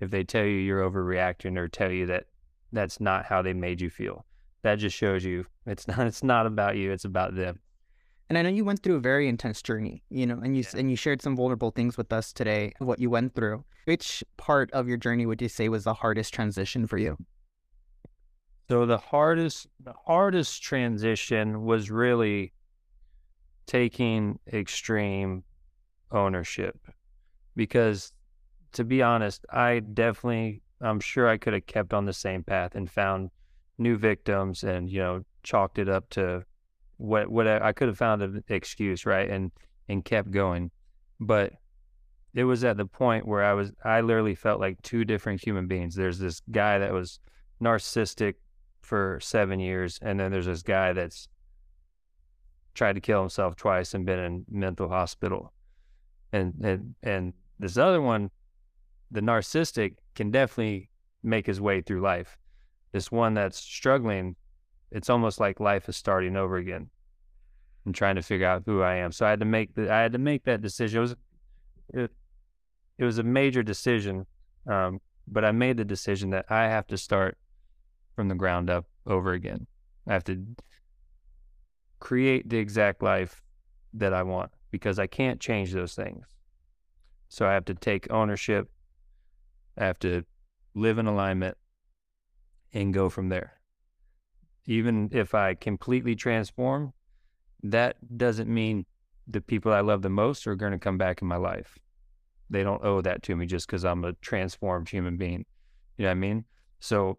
If 0.00 0.10
they 0.10 0.24
tell 0.24 0.44
you 0.44 0.56
you're 0.56 0.88
overreacting 0.88 1.58
or 1.58 1.68
tell 1.68 1.90
you 1.90 2.06
that 2.06 2.24
that's 2.72 3.00
not 3.00 3.24
how 3.24 3.42
they 3.42 3.52
made 3.52 3.80
you 3.80 3.90
feel. 3.90 4.24
That 4.62 4.76
just 4.76 4.96
shows 4.96 5.24
you 5.24 5.46
it's 5.66 5.88
not 5.88 6.06
it's 6.06 6.22
not 6.22 6.46
about 6.46 6.76
you, 6.76 6.92
it's 6.92 7.04
about 7.04 7.34
them. 7.34 7.60
And 8.28 8.36
I 8.36 8.42
know 8.42 8.50
you 8.50 8.64
went 8.64 8.82
through 8.82 8.96
a 8.96 9.00
very 9.00 9.26
intense 9.26 9.62
journey, 9.62 10.02
you 10.10 10.26
know, 10.26 10.38
and 10.42 10.54
you 10.56 10.62
yeah. 10.72 10.80
and 10.80 10.90
you 10.90 10.96
shared 10.96 11.22
some 11.22 11.36
vulnerable 11.36 11.70
things 11.70 11.96
with 11.96 12.12
us 12.12 12.32
today, 12.32 12.72
what 12.78 12.98
you 12.98 13.10
went 13.10 13.34
through. 13.34 13.64
Which 13.86 14.22
part 14.36 14.70
of 14.72 14.86
your 14.86 14.98
journey 14.98 15.24
would 15.24 15.40
you 15.40 15.48
say 15.48 15.68
was 15.70 15.84
the 15.84 15.94
hardest 15.94 16.34
transition 16.34 16.86
for 16.86 16.98
you? 16.98 17.16
So 18.68 18.84
the 18.84 18.98
hardest 18.98 19.66
the 19.80 19.94
hardest 20.04 20.62
transition 20.62 21.64
was 21.64 21.90
really 21.90 22.52
taking 23.66 24.38
extreme 24.52 25.42
ownership 26.10 26.78
because 27.56 28.12
to 28.72 28.84
be 28.84 29.02
honest, 29.02 29.44
I 29.50 29.80
definitely 29.80 30.62
I'm 30.80 31.00
sure 31.00 31.28
I 31.28 31.36
could 31.36 31.52
have 31.52 31.66
kept 31.66 31.92
on 31.92 32.04
the 32.04 32.12
same 32.12 32.42
path 32.42 32.74
and 32.74 32.90
found 32.90 33.30
new 33.78 33.96
victims 33.96 34.64
and 34.64 34.90
you 34.90 34.98
know 34.98 35.22
chalked 35.42 35.78
it 35.78 35.88
up 35.88 36.08
to 36.10 36.44
what 36.96 37.28
what 37.28 37.46
I, 37.46 37.68
I 37.68 37.72
could 37.72 37.88
have 37.88 37.98
found 37.98 38.22
an 38.22 38.44
excuse 38.48 39.06
right 39.06 39.28
and 39.28 39.52
and 39.88 40.04
kept 40.04 40.30
going, 40.30 40.70
but 41.20 41.52
it 42.34 42.44
was 42.44 42.62
at 42.62 42.76
the 42.76 42.86
point 42.86 43.26
where 43.26 43.42
I 43.42 43.54
was 43.54 43.72
I 43.84 44.00
literally 44.00 44.34
felt 44.34 44.60
like 44.60 44.80
two 44.82 45.04
different 45.04 45.42
human 45.42 45.66
beings. 45.66 45.94
There's 45.94 46.18
this 46.18 46.40
guy 46.50 46.78
that 46.78 46.92
was 46.92 47.20
narcissistic 47.62 48.34
for 48.82 49.18
seven 49.20 49.60
years, 49.60 49.98
and 50.02 50.20
then 50.20 50.30
there's 50.30 50.46
this 50.46 50.62
guy 50.62 50.92
that's 50.92 51.28
tried 52.74 52.94
to 52.94 53.00
kill 53.00 53.20
himself 53.20 53.56
twice 53.56 53.94
and 53.94 54.06
been 54.06 54.18
in 54.18 54.44
mental 54.50 54.88
hospital. 54.88 55.52
And 56.32 56.54
and 56.62 56.94
and 57.02 57.32
this 57.58 57.76
other 57.76 58.00
one, 58.00 58.30
the 59.10 59.20
narcissistic, 59.20 59.94
can 60.18 60.32
definitely 60.32 60.90
make 61.22 61.46
his 61.46 61.60
way 61.60 61.80
through 61.80 62.00
life. 62.00 62.36
This 62.90 63.12
one 63.12 63.34
that's 63.34 63.56
struggling, 63.56 64.34
it's 64.90 65.08
almost 65.08 65.38
like 65.38 65.60
life 65.60 65.88
is 65.88 65.96
starting 65.96 66.36
over 66.36 66.56
again. 66.56 66.90
I'm 67.86 67.92
trying 67.92 68.16
to 68.16 68.22
figure 68.22 68.48
out 68.48 68.64
who 68.66 68.82
I 68.82 68.96
am. 68.96 69.12
So 69.12 69.24
I 69.24 69.30
had 69.30 69.38
to 69.38 69.46
make 69.46 69.76
the 69.76 69.92
I 69.92 70.00
had 70.02 70.12
to 70.12 70.18
make 70.18 70.42
that 70.44 70.60
decision. 70.60 70.98
It 70.98 71.00
was 71.00 71.16
it, 71.94 72.10
it 72.98 73.04
was 73.04 73.18
a 73.18 73.22
major 73.22 73.62
decision, 73.62 74.26
um, 74.66 75.00
but 75.28 75.44
I 75.44 75.52
made 75.52 75.76
the 75.76 75.84
decision 75.84 76.30
that 76.30 76.46
I 76.50 76.64
have 76.64 76.88
to 76.88 76.98
start 76.98 77.38
from 78.16 78.26
the 78.26 78.34
ground 78.34 78.68
up 78.68 78.86
over 79.06 79.32
again. 79.34 79.68
I 80.08 80.14
have 80.14 80.24
to 80.24 80.44
create 82.00 82.48
the 82.48 82.58
exact 82.58 83.04
life 83.04 83.40
that 83.94 84.12
I 84.12 84.24
want 84.24 84.50
because 84.72 84.98
I 84.98 85.06
can't 85.06 85.38
change 85.38 85.72
those 85.72 85.94
things. 85.94 86.24
So 87.28 87.46
I 87.46 87.52
have 87.52 87.66
to 87.66 87.74
take 87.74 88.10
ownership. 88.10 88.68
I 89.78 89.84
have 89.84 89.98
to 90.00 90.24
live 90.74 90.98
in 90.98 91.06
alignment 91.06 91.56
and 92.72 92.92
go 92.92 93.08
from 93.08 93.28
there. 93.28 93.54
Even 94.66 95.08
if 95.12 95.34
I 95.34 95.54
completely 95.54 96.14
transform, 96.14 96.92
that 97.62 97.96
doesn't 98.18 98.52
mean 98.52 98.84
the 99.26 99.40
people 99.40 99.72
I 99.72 99.80
love 99.80 100.02
the 100.02 100.10
most 100.10 100.46
are 100.46 100.54
going 100.54 100.72
to 100.72 100.78
come 100.78 100.98
back 100.98 101.22
in 101.22 101.28
my 101.28 101.36
life. 101.36 101.78
They 102.50 102.62
don't 102.62 102.84
owe 102.84 103.00
that 103.02 103.22
to 103.24 103.36
me 103.36 103.46
just 103.46 103.66
because 103.66 103.84
I'm 103.84 104.04
a 104.04 104.14
transformed 104.14 104.88
human 104.88 105.16
being. 105.16 105.44
You 105.96 106.04
know 106.04 106.08
what 106.08 106.12
I 106.12 106.14
mean? 106.14 106.44
So 106.80 107.18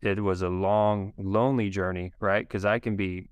it 0.00 0.22
was 0.22 0.42
a 0.42 0.48
long, 0.48 1.12
lonely 1.16 1.70
journey, 1.70 2.12
right? 2.20 2.46
Because 2.46 2.64
I 2.64 2.78
can 2.78 2.96
be 2.96 3.30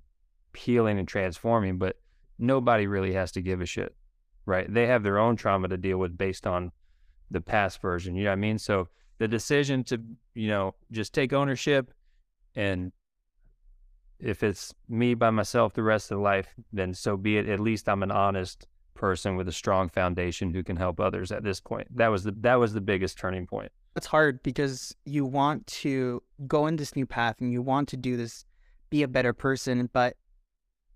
healing 0.55 0.99
and 0.99 1.07
transforming, 1.07 1.77
but 1.77 1.97
nobody 2.39 2.87
really 2.87 3.13
has 3.13 3.31
to 3.33 3.41
give 3.41 3.61
a 3.61 3.65
shit, 3.65 3.95
right? 4.45 4.71
They 4.71 4.87
have 4.87 5.03
their 5.03 5.19
own 5.19 5.35
trauma 5.35 5.67
to 5.67 5.77
deal 5.77 5.97
with 5.97 6.17
based 6.17 6.47
on 6.47 6.71
the 7.31 7.41
past 7.41 7.81
version. 7.81 8.15
You 8.15 8.25
know 8.25 8.29
what 8.29 8.33
I 8.33 8.37
mean? 8.37 8.57
So 8.57 8.87
the 9.17 9.27
decision 9.27 9.83
to, 9.85 10.01
you 10.35 10.47
know, 10.49 10.75
just 10.91 11.13
take 11.13 11.33
ownership 11.33 11.91
and 12.55 12.91
if 14.19 14.43
it's 14.43 14.73
me 14.87 15.13
by 15.13 15.31
myself 15.31 15.73
the 15.73 15.83
rest 15.83 16.11
of 16.11 16.19
life, 16.19 16.53
then 16.71 16.93
so 16.93 17.17
be 17.17 17.37
it. 17.37 17.49
At 17.49 17.59
least 17.59 17.89
I'm 17.89 18.03
an 18.03 18.11
honest 18.11 18.67
person 18.93 19.35
with 19.35 19.47
a 19.47 19.51
strong 19.51 19.89
foundation 19.89 20.53
who 20.53 20.63
can 20.63 20.75
help 20.75 20.99
others 20.99 21.31
at 21.31 21.43
this 21.43 21.59
point. 21.59 21.87
That 21.95 22.09
was 22.09 22.23
the 22.23 22.31
that 22.41 22.55
was 22.55 22.73
the 22.73 22.81
biggest 22.81 23.17
turning 23.17 23.47
point. 23.47 23.71
It's 23.95 24.05
hard 24.05 24.41
because 24.43 24.95
you 25.05 25.25
want 25.25 25.65
to 25.67 26.21
go 26.47 26.67
in 26.67 26.75
this 26.75 26.95
new 26.95 27.05
path 27.05 27.41
and 27.41 27.51
you 27.51 27.61
want 27.61 27.89
to 27.89 27.97
do 27.97 28.15
this, 28.15 28.45
be 28.89 29.03
a 29.03 29.07
better 29.07 29.33
person, 29.33 29.89
but 29.91 30.15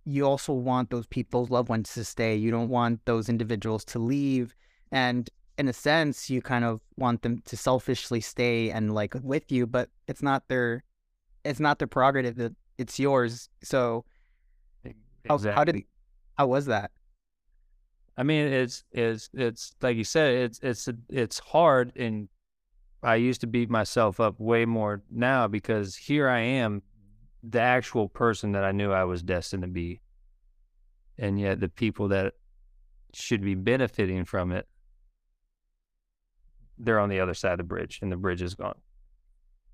you 0.06 0.26
also 0.26 0.54
want 0.54 0.92
those 0.92 1.08
people's 1.08 1.50
loved 1.50 1.68
ones 1.68 1.94
to 1.94 2.06
stay. 2.06 2.36
You 2.36 2.52
don't 2.52 2.70
want 2.70 3.04
those 3.06 3.28
individuals 3.28 3.84
to 3.86 4.00
leave. 4.00 4.54
And 4.92 5.30
in 5.58 5.68
a 5.68 5.74
sense, 5.74 6.30
you 6.30 6.42
kind 6.42 6.66
of 6.66 6.82
want 6.98 7.22
them 7.22 7.42
to 7.46 7.58
selfishly 7.58 8.22
stay 8.22 8.72
and 8.72 8.94
like 8.94 9.16
with 9.22 9.52
you, 9.52 9.66
but 9.66 9.90
it's 10.08 10.22
not 10.22 10.48
their 10.48 10.84
it's 11.44 11.60
not 11.60 11.80
their 11.80 11.88
prerogative 11.88 12.36
that 12.36 12.54
it's 12.78 13.00
yours. 13.00 13.50
So 13.64 14.06
exactly. 15.24 15.50
how, 15.52 15.56
how 15.56 15.64
did 15.64 15.84
how 16.38 16.48
was 16.48 16.66
that? 16.66 16.92
I 18.18 18.24
mean, 18.24 18.48
it's 18.48 18.84
it's 18.92 19.30
it's 19.34 19.76
like 19.82 19.98
you 19.98 20.04
said, 20.04 20.36
it's 20.36 20.60
it's 20.62 20.90
it's 21.10 21.40
hard, 21.40 21.94
and 21.96 22.30
I 23.04 23.16
used 23.16 23.42
to 23.42 23.48
beat 23.48 23.70
myself 23.70 24.20
up 24.20 24.40
way 24.40 24.66
more 24.66 25.04
now 25.12 25.48
because 25.48 25.96
here 25.96 26.28
I 26.28 26.40
am, 26.40 26.82
the 27.44 27.60
actual 27.60 28.08
person 28.08 28.54
that 28.54 28.64
I 28.64 28.72
knew 28.72 28.92
I 28.92 29.04
was 29.04 29.22
destined 29.22 29.64
to 29.64 29.68
be, 29.68 30.02
and 31.18 31.40
yet 31.40 31.60
the 31.60 31.70
people 31.70 32.08
that 32.10 32.34
should 33.14 33.42
be 33.42 33.56
benefiting 33.56 34.26
from 34.26 34.52
it, 34.52 34.68
they're 36.78 37.00
on 37.00 37.10
the 37.10 37.20
other 37.20 37.34
side 37.34 37.54
of 37.54 37.58
the 37.58 37.64
bridge, 37.64 38.00
and 38.02 38.12
the 38.12 38.18
bridge 38.18 38.42
is 38.42 38.56
gone, 38.56 38.78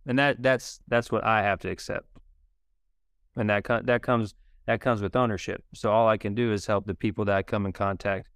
and 0.05 0.17
that 0.19 0.41
that's 0.41 0.79
that's 0.87 1.11
what 1.11 1.23
I 1.23 1.43
have 1.43 1.59
to 1.59 1.69
accept, 1.69 2.05
and 3.35 3.49
that 3.49 3.65
that 3.85 4.01
comes 4.01 4.35
that 4.67 4.81
comes 4.81 5.01
with 5.01 5.15
ownership. 5.15 5.63
So 5.73 5.91
all 5.91 6.07
I 6.07 6.17
can 6.17 6.35
do 6.35 6.53
is 6.53 6.65
help 6.65 6.85
the 6.85 6.95
people 6.95 7.25
that 7.25 7.35
I 7.35 7.43
come 7.43 7.65
in 7.65 7.73
contact 7.73 8.27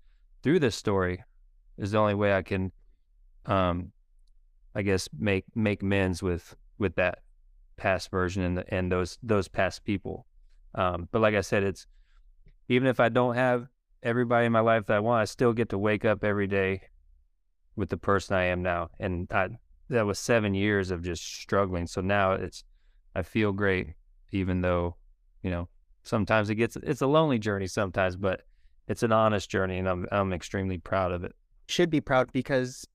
through 0.43 0.59
this 0.59 0.75
story 0.75 1.23
is 1.77 1.91
the 1.91 1.97
only 1.97 2.13
way 2.13 2.33
I 2.33 2.41
can, 2.41 2.71
um, 3.45 3.91
I 4.73 4.81
guess 4.81 5.09
make 5.17 5.45
make 5.55 5.83
amends 5.83 6.23
with 6.23 6.55
with 6.77 6.95
that 6.95 7.19
past 7.77 8.09
version 8.09 8.43
and 8.43 8.57
the, 8.57 8.73
and 8.73 8.91
those 8.91 9.17
those 9.21 9.47
past 9.47 9.83
people. 9.83 10.25
Um, 10.73 11.07
but 11.11 11.21
like 11.21 11.35
I 11.35 11.41
said, 11.41 11.63
it's 11.63 11.87
even 12.67 12.87
if 12.87 12.99
I 12.99 13.09
don't 13.09 13.35
have 13.35 13.67
everybody 14.03 14.45
in 14.45 14.51
my 14.51 14.59
life 14.59 14.85
that 14.87 14.97
I 14.97 14.99
want, 14.99 15.21
I 15.21 15.25
still 15.25 15.53
get 15.53 15.69
to 15.69 15.77
wake 15.77 16.05
up 16.05 16.23
every 16.23 16.47
day 16.47 16.81
with 17.75 17.89
the 17.89 17.97
person 17.97 18.35
I 18.35 18.45
am 18.45 18.61
now. 18.61 18.89
And 18.99 19.27
I, 19.31 19.49
that 19.89 20.05
was 20.05 20.19
seven 20.19 20.53
years 20.53 20.91
of 20.91 21.03
just 21.03 21.23
struggling. 21.23 21.87
So 21.87 22.01
now 22.01 22.33
it's 22.33 22.63
I 23.15 23.21
feel 23.21 23.51
great, 23.53 23.93
even 24.31 24.61
though 24.61 24.95
you 25.41 25.51
know 25.51 25.69
sometimes 26.03 26.49
it 26.49 26.55
gets 26.55 26.75
it's 26.77 27.01
a 27.01 27.07
lonely 27.07 27.39
journey 27.39 27.67
sometimes, 27.67 28.15
but 28.15 28.41
it's 28.87 29.03
an 29.03 29.11
honest 29.11 29.49
journey, 29.49 29.77
and 29.77 29.87
I'm 29.87 30.07
I'm 30.11 30.33
extremely 30.33 30.77
proud 30.77 31.11
of 31.11 31.23
it. 31.23 31.33
Should 31.67 31.89
be 31.89 32.01
proud 32.01 32.31
because 32.31 32.85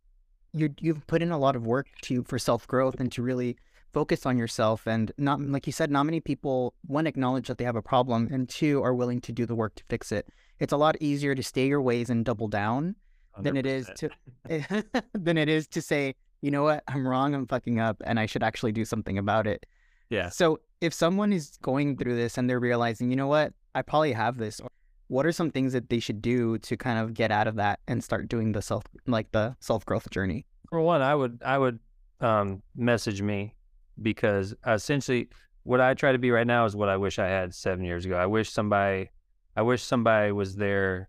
you 0.52 0.70
you've 0.80 1.06
put 1.06 1.22
in 1.22 1.30
a 1.30 1.38
lot 1.38 1.56
of 1.56 1.66
work 1.66 1.86
to 2.02 2.22
for 2.24 2.38
self 2.38 2.66
growth 2.66 3.00
and 3.00 3.10
to 3.12 3.22
really 3.22 3.56
focus 3.92 4.26
on 4.26 4.38
yourself. 4.38 4.86
And 4.86 5.12
not 5.18 5.40
like 5.40 5.66
you 5.66 5.72
said, 5.72 5.90
not 5.90 6.04
many 6.04 6.20
people 6.20 6.74
one 6.86 7.06
acknowledge 7.06 7.48
that 7.48 7.58
they 7.58 7.64
have 7.64 7.76
a 7.76 7.82
problem, 7.82 8.28
and 8.32 8.48
two 8.48 8.82
are 8.82 8.94
willing 8.94 9.20
to 9.22 9.32
do 9.32 9.46
the 9.46 9.54
work 9.54 9.74
to 9.76 9.84
fix 9.88 10.12
it. 10.12 10.28
It's 10.58 10.72
a 10.72 10.76
lot 10.76 10.96
easier 11.00 11.34
to 11.34 11.42
stay 11.42 11.66
your 11.66 11.80
ways 11.80 12.10
and 12.10 12.24
double 12.24 12.48
down 12.48 12.96
100%. 13.40 13.42
than 13.44 13.56
it 13.56 13.66
is 13.66 13.90
to 13.96 14.10
than 15.12 15.38
it 15.38 15.48
is 15.48 15.66
to 15.68 15.82
say, 15.82 16.14
you 16.42 16.50
know 16.50 16.62
what, 16.62 16.82
I'm 16.88 17.06
wrong, 17.06 17.34
I'm 17.34 17.46
fucking 17.46 17.80
up, 17.80 18.02
and 18.04 18.18
I 18.18 18.26
should 18.26 18.42
actually 18.42 18.72
do 18.72 18.84
something 18.84 19.18
about 19.18 19.46
it. 19.46 19.66
Yeah. 20.08 20.28
So 20.28 20.60
if 20.80 20.92
someone 20.94 21.32
is 21.32 21.58
going 21.62 21.96
through 21.96 22.16
this 22.16 22.38
and 22.38 22.48
they're 22.48 22.60
realizing, 22.60 23.10
you 23.10 23.16
know 23.16 23.26
what, 23.26 23.52
I 23.74 23.82
probably 23.82 24.12
have 24.12 24.38
this, 24.38 24.60
what 25.08 25.26
are 25.26 25.32
some 25.32 25.50
things 25.50 25.72
that 25.72 25.88
they 25.88 25.98
should 25.98 26.22
do 26.22 26.58
to 26.58 26.76
kind 26.76 26.98
of 26.98 27.14
get 27.14 27.30
out 27.30 27.46
of 27.46 27.56
that 27.56 27.80
and 27.88 28.02
start 28.02 28.28
doing 28.28 28.52
the 28.52 28.62
self 28.62 28.84
like 29.06 29.30
the 29.32 29.56
self 29.60 29.84
growth 29.84 30.08
journey? 30.10 30.46
For 30.68 30.80
one, 30.80 31.02
I 31.02 31.14
would 31.14 31.42
I 31.44 31.58
would 31.58 31.80
um, 32.20 32.62
message 32.76 33.20
me 33.20 33.54
because 34.00 34.54
essentially 34.66 35.28
what 35.64 35.80
I 35.80 35.94
try 35.94 36.12
to 36.12 36.18
be 36.18 36.30
right 36.30 36.46
now 36.46 36.64
is 36.64 36.76
what 36.76 36.88
I 36.88 36.96
wish 36.96 37.18
I 37.18 37.26
had 37.26 37.54
seven 37.54 37.84
years 37.84 38.04
ago. 38.06 38.16
I 38.16 38.26
wish 38.26 38.50
somebody 38.50 39.10
I 39.56 39.62
wish 39.62 39.82
somebody 39.82 40.32
was 40.32 40.56
there 40.56 41.08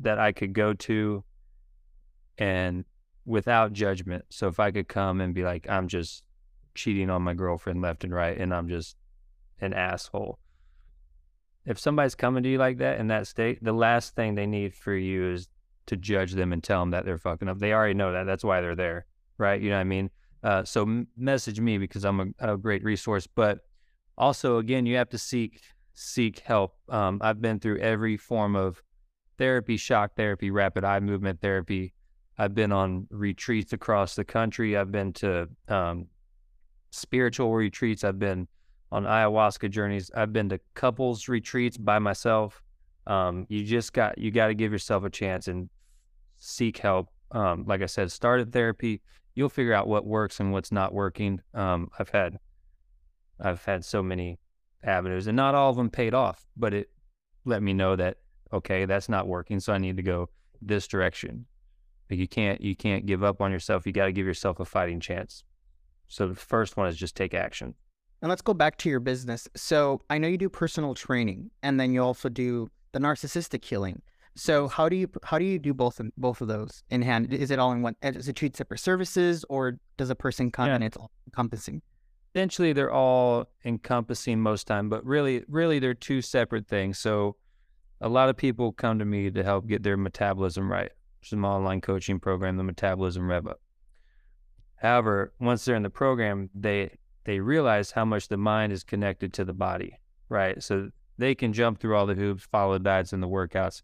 that 0.00 0.18
I 0.18 0.32
could 0.32 0.54
go 0.54 0.72
to 0.72 1.22
and 2.40 2.84
without 3.26 3.72
judgment. 3.72 4.24
So 4.30 4.48
if 4.48 4.58
I 4.58 4.72
could 4.72 4.88
come 4.88 5.20
and 5.20 5.32
be 5.32 5.44
like, 5.44 5.68
I'm 5.68 5.86
just 5.86 6.24
cheating 6.74 7.10
on 7.10 7.22
my 7.22 7.34
girlfriend 7.34 7.82
left 7.82 8.02
and 8.02 8.12
right 8.12 8.36
and 8.36 8.52
I'm 8.52 8.68
just 8.68 8.96
an 9.60 9.74
asshole. 9.74 10.38
If 11.66 11.78
somebody's 11.78 12.14
coming 12.14 12.42
to 12.42 12.48
you 12.48 12.58
like 12.58 12.78
that 12.78 12.98
in 12.98 13.08
that 13.08 13.26
state, 13.26 13.62
the 13.62 13.72
last 13.72 14.16
thing 14.16 14.34
they 14.34 14.46
need 14.46 14.74
for 14.74 14.96
you 14.96 15.30
is 15.30 15.46
to 15.86 15.96
judge 15.96 16.32
them 16.32 16.52
and 16.52 16.64
tell 16.64 16.80
them 16.80 16.90
that 16.90 17.04
they're 17.04 17.18
fucking 17.18 17.48
up. 17.48 17.58
They 17.58 17.74
already 17.74 17.94
know 17.94 18.12
that. 18.12 18.24
That's 18.24 18.42
why 18.42 18.62
they're 18.62 18.74
there, 18.74 19.06
right? 19.36 19.60
You 19.60 19.70
know 19.70 19.76
what 19.76 19.82
I 19.82 19.84
mean? 19.84 20.10
Uh, 20.42 20.64
so 20.64 21.04
message 21.18 21.60
me 21.60 21.76
because 21.76 22.04
I'm 22.04 22.34
a, 22.40 22.52
a, 22.52 22.56
great 22.56 22.82
resource. 22.82 23.26
But 23.26 23.58
also, 24.16 24.56
again, 24.56 24.86
you 24.86 24.96
have 24.96 25.10
to 25.10 25.18
seek 25.18 25.60
seek 25.92 26.38
help. 26.38 26.76
Um, 26.88 27.18
I've 27.22 27.42
been 27.42 27.60
through 27.60 27.80
every 27.80 28.16
form 28.16 28.56
of 28.56 28.82
therapy, 29.36 29.76
shock 29.76 30.12
therapy, 30.16 30.50
rapid 30.50 30.84
eye 30.84 31.00
movement 31.00 31.42
therapy. 31.42 31.92
I've 32.40 32.54
been 32.54 32.72
on 32.72 33.06
retreats 33.10 33.74
across 33.74 34.14
the 34.14 34.24
country. 34.24 34.74
I've 34.74 34.90
been 34.90 35.12
to 35.14 35.46
um, 35.68 36.06
spiritual 36.90 37.52
retreats. 37.52 38.02
I've 38.02 38.18
been 38.18 38.48
on 38.90 39.04
ayahuasca 39.04 39.68
journeys. 39.70 40.10
I've 40.14 40.32
been 40.32 40.48
to 40.48 40.58
couples 40.72 41.28
retreats 41.28 41.76
by 41.76 41.98
myself. 41.98 42.62
Um, 43.06 43.44
you 43.50 43.62
just 43.62 43.92
got 43.92 44.16
you 44.16 44.30
got 44.30 44.46
to 44.46 44.54
give 44.54 44.72
yourself 44.72 45.04
a 45.04 45.10
chance 45.10 45.48
and 45.48 45.68
seek 46.38 46.78
help. 46.78 47.10
Um, 47.30 47.64
like 47.66 47.82
I 47.82 47.86
said, 47.86 48.10
start 48.10 48.40
at 48.40 48.52
therapy. 48.52 49.02
You'll 49.34 49.50
figure 49.50 49.74
out 49.74 49.86
what 49.86 50.06
works 50.06 50.40
and 50.40 50.50
what's 50.50 50.72
not 50.72 50.94
working. 50.94 51.42
Um, 51.52 51.90
I've 51.98 52.08
had 52.08 52.38
I've 53.38 53.62
had 53.66 53.84
so 53.84 54.02
many 54.02 54.38
avenues, 54.82 55.26
and 55.26 55.36
not 55.36 55.54
all 55.54 55.68
of 55.68 55.76
them 55.76 55.90
paid 55.90 56.14
off, 56.14 56.46
but 56.56 56.72
it 56.72 56.88
let 57.44 57.62
me 57.62 57.74
know 57.74 57.96
that 57.96 58.16
okay, 58.50 58.86
that's 58.86 59.10
not 59.10 59.28
working, 59.28 59.60
so 59.60 59.74
I 59.74 59.78
need 59.78 59.98
to 59.98 60.02
go 60.02 60.30
this 60.62 60.88
direction. 60.88 61.44
But 62.10 62.18
you 62.18 62.26
can't 62.26 62.60
you 62.60 62.74
can't 62.74 63.06
give 63.06 63.22
up 63.22 63.40
on 63.40 63.52
yourself. 63.52 63.86
You 63.86 63.92
got 63.92 64.06
to 64.06 64.12
give 64.12 64.26
yourself 64.26 64.58
a 64.58 64.64
fighting 64.64 64.98
chance. 64.98 65.44
So 66.08 66.26
the 66.26 66.34
first 66.34 66.76
one 66.76 66.88
is 66.88 66.96
just 66.96 67.14
take 67.14 67.34
action. 67.34 67.72
And 68.20 68.28
let's 68.28 68.42
go 68.42 68.52
back 68.52 68.78
to 68.78 68.90
your 68.90 68.98
business. 68.98 69.46
So 69.54 70.00
I 70.10 70.18
know 70.18 70.26
you 70.26 70.36
do 70.36 70.48
personal 70.48 70.92
training, 70.94 71.52
and 71.62 71.78
then 71.78 71.92
you 71.92 72.02
also 72.02 72.28
do 72.28 72.68
the 72.90 72.98
narcissistic 72.98 73.64
healing. 73.64 74.02
So 74.34 74.66
how 74.66 74.88
do 74.88 74.96
you 74.96 75.08
how 75.22 75.38
do 75.38 75.44
you 75.44 75.60
do 75.60 75.72
both 75.72 76.00
of, 76.00 76.10
both 76.18 76.40
of 76.40 76.48
those 76.48 76.82
in 76.90 77.00
hand? 77.00 77.32
Is 77.32 77.52
it 77.52 77.60
all 77.60 77.70
in 77.70 77.80
one? 77.80 77.94
Is 78.02 78.26
it 78.26 78.34
two 78.34 78.50
separate 78.52 78.80
services, 78.80 79.44
or 79.48 79.78
does 79.96 80.10
a 80.10 80.16
person 80.16 80.50
come 80.50 80.66
yeah. 80.66 80.74
and 80.74 80.82
it's 80.82 80.96
all 80.96 81.12
encompassing? 81.28 81.80
Eventually, 82.34 82.72
they're 82.72 82.92
all 82.92 83.46
encompassing 83.64 84.40
most 84.40 84.66
time, 84.66 84.88
but 84.88 85.06
really, 85.06 85.44
really, 85.46 85.78
they're 85.78 85.94
two 85.94 86.22
separate 86.22 86.66
things. 86.66 86.98
So 86.98 87.36
a 88.00 88.08
lot 88.08 88.28
of 88.28 88.36
people 88.36 88.72
come 88.72 88.98
to 88.98 89.04
me 89.04 89.30
to 89.30 89.44
help 89.44 89.68
get 89.68 89.84
their 89.84 89.96
metabolism 89.96 90.68
right. 90.68 90.90
An 91.32 91.44
online 91.44 91.80
coaching 91.80 92.18
program, 92.18 92.56
the 92.56 92.64
Metabolism 92.64 93.28
Rev 93.28 93.46
Up. 93.46 93.60
However, 94.76 95.32
once 95.38 95.64
they're 95.64 95.76
in 95.76 95.82
the 95.82 95.90
program, 95.90 96.50
they 96.54 96.96
they 97.24 97.38
realize 97.38 97.92
how 97.92 98.04
much 98.04 98.28
the 98.28 98.36
mind 98.36 98.72
is 98.72 98.82
connected 98.82 99.32
to 99.34 99.44
the 99.44 99.52
body, 99.52 99.98
right? 100.28 100.60
So 100.62 100.90
they 101.18 101.34
can 101.34 101.52
jump 101.52 101.78
through 101.78 101.94
all 101.96 102.06
the 102.06 102.14
hoops, 102.14 102.44
follow 102.50 102.72
the 102.72 102.84
diets 102.84 103.12
and 103.12 103.22
the 103.22 103.28
workouts. 103.28 103.82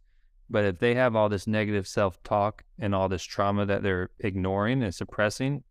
But 0.48 0.64
if 0.64 0.78
they 0.78 0.94
have 0.94 1.14
all 1.14 1.28
this 1.28 1.46
negative 1.46 1.86
self 1.86 2.20
talk 2.22 2.64
and 2.78 2.94
all 2.94 3.08
this 3.08 3.22
trauma 3.22 3.66
that 3.66 3.82
they're 3.82 4.10
ignoring 4.20 4.82
and 4.82 4.94
suppressing, 4.94 5.62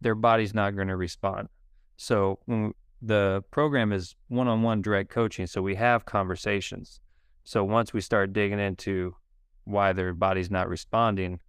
their 0.00 0.14
body's 0.14 0.54
not 0.54 0.76
going 0.76 0.88
to 0.88 0.96
respond. 0.96 1.48
So 1.96 2.38
the 3.02 3.42
program 3.50 3.92
is 3.92 4.14
one 4.28 4.48
on 4.48 4.62
one 4.62 4.80
direct 4.80 5.10
coaching. 5.10 5.46
So 5.46 5.60
we 5.60 5.74
have 5.74 6.04
conversations. 6.04 7.00
So 7.44 7.64
once 7.64 7.92
we 7.92 8.00
start 8.00 8.32
digging 8.32 8.60
into 8.60 9.16
why 9.68 9.92
their 9.92 10.14
body's 10.14 10.50
not 10.50 10.68
responding, 10.68 11.40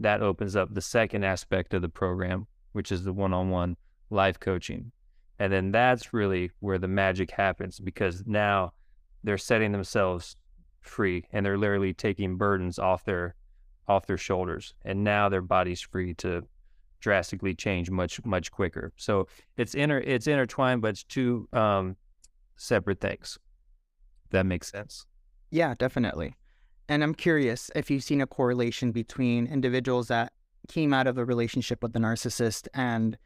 that 0.00 0.22
opens 0.22 0.56
up 0.56 0.72
the 0.72 0.80
second 0.80 1.24
aspect 1.24 1.74
of 1.74 1.82
the 1.82 1.88
program, 1.88 2.46
which 2.72 2.90
is 2.90 3.04
the 3.04 3.12
one 3.12 3.34
on 3.34 3.50
one 3.50 3.76
life 4.10 4.40
coaching. 4.40 4.90
And 5.38 5.52
then 5.52 5.70
that's 5.70 6.12
really 6.12 6.50
where 6.60 6.78
the 6.78 6.88
magic 6.88 7.30
happens 7.30 7.78
because 7.78 8.24
now 8.26 8.72
they're 9.22 9.38
setting 9.38 9.72
themselves 9.72 10.34
free 10.80 11.26
and 11.32 11.44
they're 11.44 11.58
literally 11.58 11.92
taking 11.92 12.36
burdens 12.36 12.78
off 12.78 13.04
their 13.04 13.34
off 13.86 14.06
their 14.06 14.18
shoulders. 14.18 14.74
And 14.84 15.04
now 15.04 15.28
their 15.28 15.42
body's 15.42 15.80
free 15.80 16.14
to 16.14 16.42
drastically 17.00 17.54
change 17.54 17.90
much 17.90 18.24
much 18.24 18.50
quicker. 18.50 18.92
So 18.96 19.28
it's 19.56 19.74
inter 19.74 19.98
it's 19.98 20.26
intertwined 20.26 20.82
but 20.82 20.88
it's 20.88 21.04
two 21.04 21.48
um 21.52 21.96
separate 22.56 23.00
things. 23.00 23.38
That 24.30 24.46
makes 24.46 24.70
sense. 24.70 25.06
Yeah 25.50 25.74
definitely 25.78 26.34
and 26.88 27.02
i'm 27.02 27.14
curious 27.14 27.70
if 27.74 27.90
you've 27.90 28.04
seen 28.04 28.20
a 28.20 28.26
correlation 28.26 28.92
between 28.92 29.46
individuals 29.46 30.08
that 30.08 30.32
came 30.68 30.92
out 30.92 31.06
of 31.06 31.18
a 31.18 31.24
relationship 31.24 31.82
with 31.82 31.92
the 31.92 31.98
narcissist 31.98 32.68
and 32.74 33.16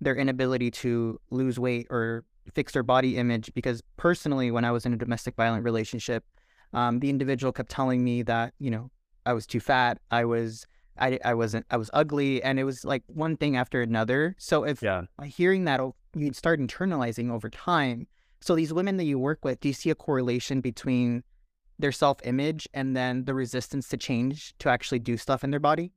their 0.00 0.16
inability 0.16 0.70
to 0.70 1.20
lose 1.30 1.58
weight 1.58 1.86
or 1.90 2.24
fix 2.52 2.72
their 2.72 2.82
body 2.82 3.16
image 3.16 3.52
because 3.54 3.82
personally 3.96 4.50
when 4.50 4.64
i 4.64 4.70
was 4.70 4.84
in 4.84 4.92
a 4.92 4.96
domestic 4.96 5.34
violent 5.36 5.64
relationship 5.64 6.24
um, 6.72 7.00
the 7.00 7.10
individual 7.10 7.52
kept 7.52 7.70
telling 7.70 8.04
me 8.04 8.22
that 8.22 8.54
you 8.58 8.70
know 8.70 8.90
I 9.26 9.32
was 9.32 9.46
too 9.46 9.60
fat, 9.60 9.98
I 10.10 10.24
was 10.24 10.66
I, 10.98 11.18
I 11.24 11.34
wasn't 11.34 11.66
I 11.70 11.76
was 11.76 11.90
ugly, 11.92 12.42
and 12.42 12.58
it 12.58 12.64
was 12.64 12.84
like 12.84 13.02
one 13.06 13.36
thing 13.36 13.56
after 13.56 13.80
another. 13.82 14.34
So 14.38 14.64
if 14.64 14.82
yeah. 14.82 15.02
hearing 15.24 15.64
that, 15.64 15.80
you'd 16.14 16.36
start 16.36 16.60
internalizing 16.60 17.30
over 17.30 17.48
time. 17.48 18.06
So 18.40 18.54
these 18.54 18.72
women 18.72 18.96
that 18.96 19.04
you 19.04 19.18
work 19.18 19.44
with, 19.44 19.60
do 19.60 19.68
you 19.68 19.74
see 19.74 19.90
a 19.90 19.94
correlation 19.94 20.60
between 20.60 21.22
their 21.80 21.92
self 21.92 22.18
image 22.24 22.68
and 22.74 22.96
then 22.96 23.24
the 23.24 23.34
resistance 23.34 23.88
to 23.88 23.96
change 23.96 24.54
to 24.58 24.68
actually 24.68 24.98
do 24.98 25.16
stuff 25.16 25.44
in 25.44 25.50
their 25.50 25.60
body? 25.60 25.92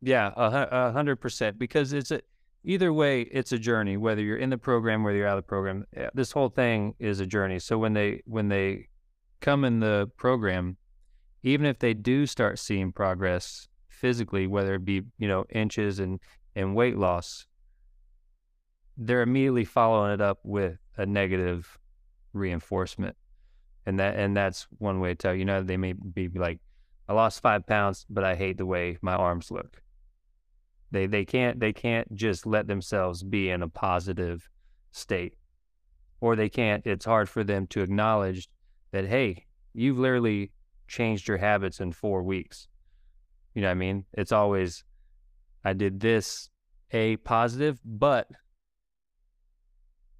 Yeah, 0.00 0.32
a 0.36 0.92
hundred 0.92 1.16
percent. 1.16 1.58
Because 1.58 1.92
it's 1.92 2.10
a 2.10 2.20
either 2.62 2.92
way, 2.92 3.22
it's 3.22 3.52
a 3.52 3.58
journey. 3.58 3.96
Whether 3.96 4.22
you're 4.22 4.36
in 4.36 4.50
the 4.50 4.58
program, 4.58 5.02
whether 5.02 5.16
you're 5.16 5.28
out 5.28 5.38
of 5.38 5.44
the 5.44 5.48
program, 5.48 5.84
eh, 5.96 6.08
this 6.14 6.32
whole 6.32 6.48
thing 6.48 6.94
is 6.98 7.20
a 7.20 7.26
journey. 7.26 7.58
So 7.58 7.78
when 7.78 7.92
they 7.92 8.22
when 8.26 8.48
they 8.48 8.88
come 9.40 9.64
in 9.64 9.80
the 9.80 10.10
program, 10.16 10.76
even 11.42 11.66
if 11.66 11.78
they 11.78 11.92
do 11.92 12.26
start 12.26 12.58
seeing 12.58 12.90
progress 12.92 13.68
physically, 13.88 14.46
whether 14.46 14.74
it 14.74 14.84
be, 14.84 15.02
you 15.18 15.28
know, 15.28 15.44
inches 15.50 15.98
and, 15.98 16.18
and 16.56 16.74
weight 16.74 16.96
loss, 16.96 17.46
they're 18.96 19.22
immediately 19.22 19.64
following 19.64 20.12
it 20.12 20.20
up 20.20 20.38
with 20.42 20.78
a 20.96 21.04
negative 21.04 21.78
reinforcement. 22.32 23.16
And 23.86 23.98
that 23.98 24.16
and 24.16 24.36
that's 24.36 24.66
one 24.78 25.00
way 25.00 25.10
to 25.10 25.14
tell, 25.14 25.34
you 25.34 25.44
know, 25.44 25.62
they 25.62 25.76
may 25.76 25.92
be 25.92 26.28
like, 26.28 26.60
I 27.08 27.12
lost 27.12 27.42
five 27.42 27.66
pounds, 27.66 28.06
but 28.08 28.24
I 28.24 28.34
hate 28.34 28.58
the 28.58 28.66
way 28.66 28.98
my 29.02 29.14
arms 29.14 29.50
look. 29.50 29.82
They 30.90 31.06
they 31.06 31.24
can't 31.24 31.60
they 31.60 31.72
can't 31.72 32.14
just 32.14 32.46
let 32.46 32.66
themselves 32.66 33.22
be 33.22 33.50
in 33.50 33.62
a 33.62 33.68
positive 33.68 34.48
state. 34.90 35.34
Or 36.20 36.36
they 36.36 36.48
can't, 36.48 36.86
it's 36.86 37.04
hard 37.04 37.28
for 37.28 37.44
them 37.44 37.66
to 37.66 37.82
acknowledge 37.82 38.48
that, 38.92 39.06
hey, 39.06 39.44
you've 39.74 39.98
literally 39.98 40.52
changed 40.88 41.28
your 41.28 41.36
habits 41.36 41.80
in 41.80 41.92
four 41.92 42.22
weeks. 42.22 42.66
You 43.54 43.60
know 43.60 43.68
what 43.68 43.72
I 43.72 43.74
mean? 43.74 44.06
It's 44.14 44.32
always, 44.32 44.84
I 45.64 45.74
did 45.74 46.00
this, 46.00 46.48
a 46.92 47.16
positive, 47.16 47.78
but, 47.84 48.28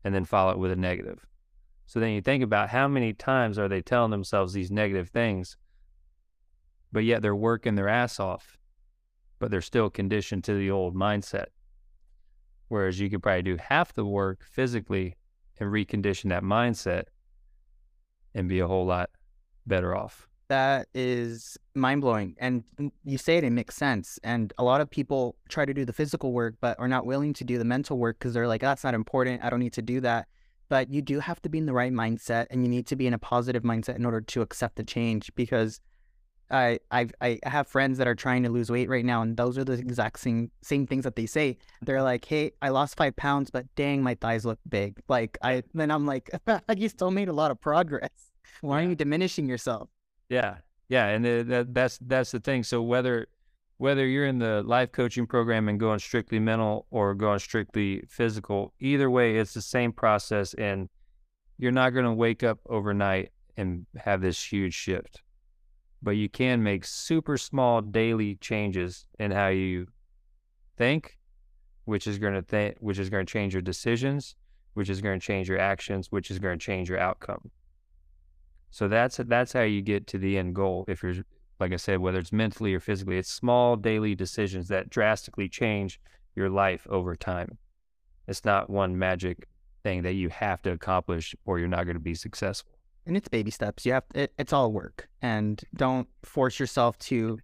and 0.03 0.14
then 0.14 0.27
follow 0.27 0.53
it 0.53 0.59
with 0.59 0.72
a 0.72 0.77
negative. 0.77 1.24
So 1.94 2.00
then 2.00 2.11
you 2.11 2.22
think 2.22 2.42
about 2.42 2.70
how 2.70 2.88
many 2.88 3.12
times 3.12 3.57
are 3.57 3.68
they 3.68 3.80
telling 3.80 4.11
themselves 4.11 4.52
these 4.52 4.72
negative 4.72 5.11
things, 5.11 5.57
but 6.90 7.04
yet 7.04 7.22
they're 7.22 7.37
working 7.37 7.76
their 7.76 7.88
ass 7.88 8.18
off, 8.18 8.59
but 9.38 9.52
they're 9.52 9.61
still 9.61 9.90
conditioned 9.90 10.42
to 10.42 10.54
the 10.54 10.72
old 10.72 10.96
mindset. 10.96 11.46
Whereas 12.66 12.98
you 12.98 13.09
could 13.09 13.22
probably 13.22 13.42
do 13.42 13.57
half 13.59 13.92
the 13.92 14.04
work 14.04 14.42
physically 14.42 15.14
and 15.61 15.70
recondition 15.70 16.30
that 16.30 16.42
mindset 16.42 17.04
and 18.35 18.48
be 18.48 18.59
a 18.59 18.66
whole 18.66 18.87
lot 18.87 19.11
better 19.64 19.94
off. 19.94 20.26
That 20.48 20.88
is 20.94 21.57
mind 21.76 22.00
blowing. 22.00 22.35
And 22.40 22.64
you 23.04 23.18
say 23.18 23.37
it, 23.37 23.44
it 23.44 23.50
makes 23.50 23.76
sense. 23.76 24.18
And 24.24 24.52
a 24.59 24.64
lot 24.64 24.80
of 24.80 24.90
people 24.90 25.37
try 25.48 25.64
to 25.64 25.72
do 25.72 25.85
the 25.85 25.92
physical 25.92 26.33
work, 26.33 26.57
but 26.61 26.76
are 26.80 26.88
not 26.88 27.07
willing 27.07 27.35
to 27.35 27.44
do 27.44 27.57
the 27.57 27.64
mental 27.64 27.98
work 27.98 28.18
because 28.18 28.35
they're 28.35 28.48
like, 28.48 28.62
that's 28.62 28.83
not 28.83 28.94
important. 28.94 29.44
I 29.44 29.48
don't 29.48 29.61
need 29.61 29.74
to 29.74 29.83
do 29.83 30.00
that. 30.00 30.26
But 30.74 30.90
you 30.90 31.02
do 31.02 31.20
have 31.20 31.40
to 31.42 31.48
be 31.48 31.58
in 31.58 31.66
the 31.66 31.72
right 31.72 31.92
mindset 31.92 32.46
and 32.50 32.64
you 32.64 32.68
need 32.68 32.88
to 32.88 32.96
be 32.96 33.06
in 33.06 33.14
a 33.14 33.18
positive 33.18 33.62
mindset 33.62 33.94
in 33.94 34.04
order 34.04 34.20
to 34.20 34.42
accept 34.42 34.74
the 34.74 34.82
change 34.82 35.32
because 35.37 35.78
I 36.50 36.80
I've, 36.90 37.12
I 37.20 37.38
have 37.44 37.68
friends 37.68 37.96
that 37.98 38.08
are 38.08 38.16
trying 38.16 38.42
to 38.42 38.48
lose 38.48 38.72
weight 38.72 38.88
right 38.88 39.04
now, 39.04 39.22
and 39.22 39.37
those 39.37 39.56
are 39.56 39.62
the 39.62 39.74
exact 39.74 40.18
same 40.18 40.50
same 40.62 40.84
things 40.88 41.04
that 41.04 41.14
they 41.14 41.26
say. 41.26 41.58
They're 41.82 42.02
like, 42.02 42.24
"Hey, 42.24 42.54
I 42.60 42.70
lost 42.70 42.96
five 42.96 43.14
pounds, 43.14 43.50
but 43.50 43.72
dang, 43.76 44.02
my 44.02 44.16
thighs 44.16 44.44
look 44.44 44.58
big." 44.68 44.98
Like 45.06 45.38
I, 45.42 45.62
then 45.74 45.92
I'm 45.92 46.06
like, 46.06 46.28
"You 46.76 46.88
still 46.88 47.12
made 47.12 47.28
a 47.28 47.32
lot 47.32 47.52
of 47.52 47.60
progress. 47.60 48.32
Why 48.60 48.82
are 48.82 48.88
you 48.88 48.96
diminishing 48.96 49.48
yourself?" 49.48 49.88
Yeah, 50.28 50.56
yeah, 50.88 51.06
and 51.06 51.24
that, 51.24 51.72
that's 51.72 52.00
that's 52.02 52.32
the 52.32 52.40
thing. 52.40 52.64
So 52.64 52.82
whether 52.82 53.28
whether 53.78 54.06
you're 54.06 54.26
in 54.26 54.38
the 54.38 54.62
life 54.62 54.92
coaching 54.92 55.26
program 55.26 55.68
and 55.68 55.80
going 55.80 55.98
strictly 55.98 56.38
mental 56.38 56.87
or 56.90 57.14
going 57.14 57.38
strictly 57.38 58.02
physical, 58.08 58.72
either 58.80 59.10
way, 59.10 59.37
it's 59.37 59.54
the 59.54 59.62
same 59.62 59.92
process, 59.92 60.54
and 60.54 60.88
you're 61.58 61.72
not 61.72 61.90
going 61.90 62.04
to 62.04 62.12
wake 62.12 62.42
up 62.42 62.58
overnight 62.68 63.30
and 63.56 63.87
have 63.96 64.20
this 64.20 64.42
huge 64.42 64.74
shift 64.74 65.22
but 66.04 66.12
you 66.12 66.28
can 66.28 66.62
make 66.62 66.84
super 66.84 67.38
small 67.38 67.80
daily 67.80 68.37
changes 68.37 69.06
in 69.18 69.30
how 69.30 69.48
you 69.48 69.87
think, 70.76 71.18
which 71.87 72.06
is 72.06 72.18
going 72.18 72.34
to 72.34 72.42
think, 72.42 72.76
which 72.78 72.98
is 72.98 73.08
going 73.08 73.24
to 73.24 73.32
change 73.32 73.54
your 73.54 73.62
decisions, 73.62 74.37
which 74.74 74.90
is 74.90 75.00
going 75.00 75.18
to 75.18 75.26
change 75.26 75.48
your 75.48 75.58
actions, 75.58 76.12
which 76.12 76.30
is 76.30 76.38
going 76.38 76.58
to 76.58 76.64
change 76.64 76.90
your 76.90 76.98
outcome. 76.98 77.50
So 78.70 78.87
that's 78.87 79.16
that's 79.16 79.52
how 79.52 79.62
you 79.62 79.80
get 79.80 80.06
to 80.08 80.18
the 80.18 80.37
end 80.37 80.54
goal. 80.54 80.84
If 80.88 81.02
you're 81.02 81.14
like 81.61 81.73
I 81.73 81.77
said, 81.77 82.01
whether 82.01 82.19
it's 82.19 82.33
mentally 82.33 82.75
or 82.75 82.81
physically, 82.81 83.19
it's 83.19 83.31
small 83.31 83.77
daily 83.77 84.14
decisions 84.14 84.69
that 84.69 84.90
drastically 84.90 85.49
change 85.49 86.01
your 86.35 86.51
life 86.51 86.87
over 86.90 87.14
time. 87.14 87.59
It's 88.27 88.45
not 88.45 88.71
one 88.71 88.99
magic 88.99 89.47
thing 89.83 90.03
that 90.03 90.14
you 90.14 90.31
have 90.31 90.62
to 90.62 90.73
accomplish 90.73 91.35
or 91.45 91.59
you're 91.59 91.69
not 91.69 91.85
going 91.85 91.97
to 91.97 92.01
be 92.01 92.14
successful 92.14 92.75
and 93.07 93.17
it's 93.17 93.29
baby 93.29 93.51
steps. 93.51 93.85
You 93.85 93.93
have 93.93 94.05
it, 94.14 94.33
it's 94.38 94.53
all 94.53 94.73
work, 94.73 95.09
and 95.23 95.61
don't 95.75 96.09
force 96.23 96.59
yourself 96.59 96.99
to 97.01 97.38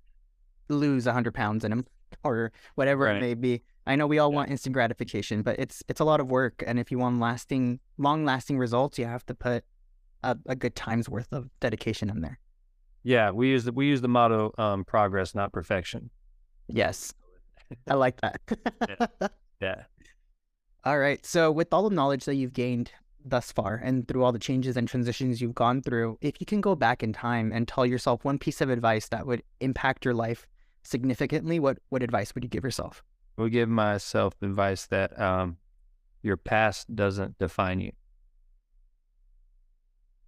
lose 0.69 1.07
hundred 1.07 1.35
pounds 1.35 1.65
in 1.65 1.71
them 1.71 1.87
or 2.25 2.53
whatever 2.75 3.05
right. 3.05 3.17
it 3.17 3.21
may 3.21 3.35
be. 3.35 3.63
I 3.87 3.97
know 3.97 4.07
we 4.07 4.19
all 4.19 4.31
yeah. 4.31 4.37
want 4.37 4.51
instant 4.51 4.73
gratification, 4.73 5.43
but 5.43 5.59
it's 5.59 5.83
it's 5.89 6.01
a 6.01 6.05
lot 6.05 6.21
of 6.21 6.31
work, 6.31 6.63
and 6.67 6.79
if 6.79 6.91
you 6.91 6.99
want 6.99 7.21
lasting, 7.21 7.81
long 7.99 8.25
lasting 8.25 8.59
results, 8.59 8.99
you 8.99 9.07
have 9.07 9.25
to 9.27 9.35
put 9.35 9.65
a, 10.23 10.37
a 10.47 10.57
good 10.57 10.75
time's 10.75 11.09
worth 11.09 11.33
of 11.33 11.49
dedication 11.61 12.11
in 12.11 12.21
there. 12.21 12.39
Yeah, 13.03 13.31
we 13.31 13.49
use 13.49 13.65
the 13.65 13.73
we 13.73 13.87
use 13.87 14.01
the 14.01 14.09
motto 14.09 14.53
um, 14.59 14.85
progress, 14.85 15.35
not 15.35 15.53
perfection. 15.53 16.11
Yes, 16.69 17.15
I 17.89 17.95
like 17.95 18.21
that. 18.21 18.41
yeah. 19.21 19.29
yeah. 19.61 19.83
All 20.85 20.99
right. 20.99 21.25
So, 21.25 21.51
with 21.51 21.73
all 21.73 21.89
the 21.89 21.95
knowledge 21.95 22.25
that 22.25 22.35
you've 22.35 22.53
gained 22.53 22.93
thus 23.25 23.53
far 23.53 23.75
and 23.83 24.09
through 24.09 24.25
all 24.25 24.33
the 24.33 24.39
changes 24.39 24.77
and 24.77 24.89
transitions 24.89 25.41
you've 25.41 25.55
gone 25.55 25.83
through, 25.83 26.19
if 26.21 26.41
you 26.41 26.47
can 26.47 26.61
go 26.61 26.75
back 26.75 27.03
in 27.03 27.13
time 27.13 27.53
and 27.53 27.69
tell 27.69 27.85
yourself 27.85 28.25
one 28.25 28.39
piece 28.39 28.61
of 28.61 28.71
advice 28.71 29.09
that 29.09 29.27
would 29.27 29.43
impact 29.61 30.05
your 30.05 30.15
life 30.15 30.47
significantly, 30.83 31.59
what 31.59 31.79
what 31.89 32.03
advice 32.03 32.35
would 32.35 32.45
you 32.45 32.51
give 32.51 32.65
yourself? 32.65 33.03
I 33.39 33.43
would 33.43 33.53
give 33.53 33.69
myself 33.69 34.35
advice 34.43 34.87
that 34.87 35.19
um, 35.19 35.57
your 36.23 36.37
past 36.37 36.95
doesn't 36.95 37.39
define 37.39 37.81
you. 37.81 37.93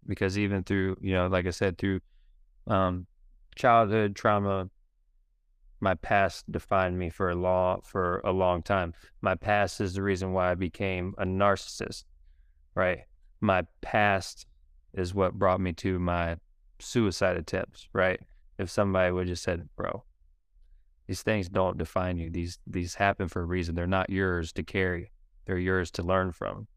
Because 0.07 0.39
even 0.39 0.65
through, 0.65 0.97
you 1.01 1.13
know, 1.13 1.29
like 1.29 1.47
I 1.47 1.51
said, 1.51 1.79
through 1.79 2.01
um, 2.67 3.07
childhood 3.55 4.15
trauma, 4.17 4.71
my 5.81 5.95
past 5.95 6.51
defined 6.51 6.99
me 6.99 7.11
for 7.11 7.31
a 7.31 7.35
long 7.35 7.81
for 7.83 8.21
a 8.25 8.33
long 8.33 8.63
time. 8.63 8.95
My 9.21 9.35
past 9.35 9.81
is 9.81 9.95
the 9.95 10.03
reason 10.03 10.33
why 10.33 10.53
I 10.53 10.55
became 10.55 11.15
a 11.19 11.25
narcissist 11.25 12.05
right? 12.75 13.01
My 13.41 13.63
past 13.81 14.47
is 14.95 15.15
what 15.15 15.35
brought 15.35 15.61
me 15.61 15.73
to 15.75 15.99
my 15.99 16.37
suicide 16.79 17.37
attempts, 17.37 17.89
right? 17.93 18.21
If 18.59 18.71
somebody 18.71 19.11
would 19.11 19.27
just 19.27 19.43
said, 19.43 19.69
"Bro, 19.77 20.05
these 21.07 21.23
things 21.23 21.49
don't 21.49 21.79
define 21.79 22.19
you. 22.19 22.31
These 22.31 22.59
these 22.67 22.95
happen 22.95 23.29
for 23.29 23.43
a 23.43 23.47
reason. 23.47 23.75
They're 23.75 23.87
not 23.87 24.11
yours 24.11 24.53
to 24.55 24.63
carry. 24.63 25.11
They're 25.47 25.59
yours 25.59 25.91
to 25.93 26.03
learn 26.03 26.33
from." 26.33 26.69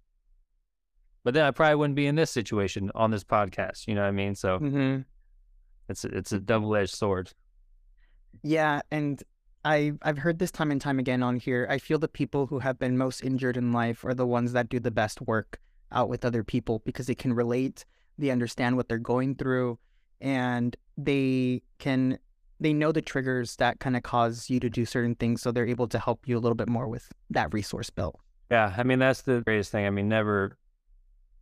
But 1.23 1.33
then 1.33 1.45
I 1.45 1.51
probably 1.51 1.75
wouldn't 1.75 1.95
be 1.95 2.07
in 2.07 2.15
this 2.15 2.31
situation 2.31 2.91
on 2.93 3.11
this 3.11 3.23
podcast. 3.23 3.87
You 3.87 3.95
know 3.95 4.01
what 4.01 4.07
I 4.07 4.11
mean? 4.11 4.35
So 4.35 4.59
Mm-hmm. 4.59 5.01
It's 5.89 6.05
a, 6.05 6.07
it's 6.09 6.31
a 6.31 6.39
double 6.39 6.75
edged 6.75 6.95
sword. 6.95 7.31
Yeah, 8.43 8.81
and 8.91 9.21
I 9.63 9.93
I've 10.01 10.19
heard 10.19 10.39
this 10.39 10.51
time 10.51 10.71
and 10.71 10.79
time 10.79 10.99
again 10.99 11.23
on 11.23 11.37
here. 11.37 11.67
I 11.69 11.79
feel 11.79 11.97
the 11.97 12.07
people 12.07 12.47
who 12.47 12.59
have 12.59 12.77
been 12.77 12.97
most 12.97 13.23
injured 13.23 13.57
in 13.57 13.73
life 13.73 14.05
are 14.05 14.13
the 14.13 14.27
ones 14.27 14.53
that 14.53 14.69
do 14.69 14.79
the 14.79 14.91
best 14.91 15.21
work 15.21 15.59
out 15.91 16.09
with 16.09 16.25
other 16.25 16.43
people 16.43 16.81
because 16.85 17.07
they 17.07 17.15
can 17.15 17.33
relate, 17.33 17.85
they 18.17 18.29
understand 18.29 18.75
what 18.77 18.87
they're 18.87 18.97
going 18.97 19.35
through, 19.35 19.79
and 20.21 20.75
they 20.97 21.61
can 21.79 22.19
they 22.59 22.73
know 22.73 22.91
the 22.91 23.01
triggers 23.01 23.57
that 23.57 23.79
kind 23.79 23.97
of 23.97 24.03
cause 24.03 24.49
you 24.49 24.59
to 24.59 24.69
do 24.69 24.85
certain 24.85 25.15
things, 25.15 25.41
so 25.41 25.51
they're 25.51 25.67
able 25.67 25.87
to 25.87 25.99
help 25.99 26.27
you 26.27 26.37
a 26.37 26.39
little 26.39 26.55
bit 26.55 26.69
more 26.69 26.87
with 26.87 27.11
that 27.29 27.53
resource 27.53 27.89
bill. 27.89 28.19
Yeah, 28.51 28.73
I 28.77 28.83
mean 28.83 28.99
that's 28.99 29.23
the 29.23 29.41
greatest 29.41 29.71
thing. 29.71 29.85
I 29.85 29.89
mean, 29.89 30.07
never 30.07 30.57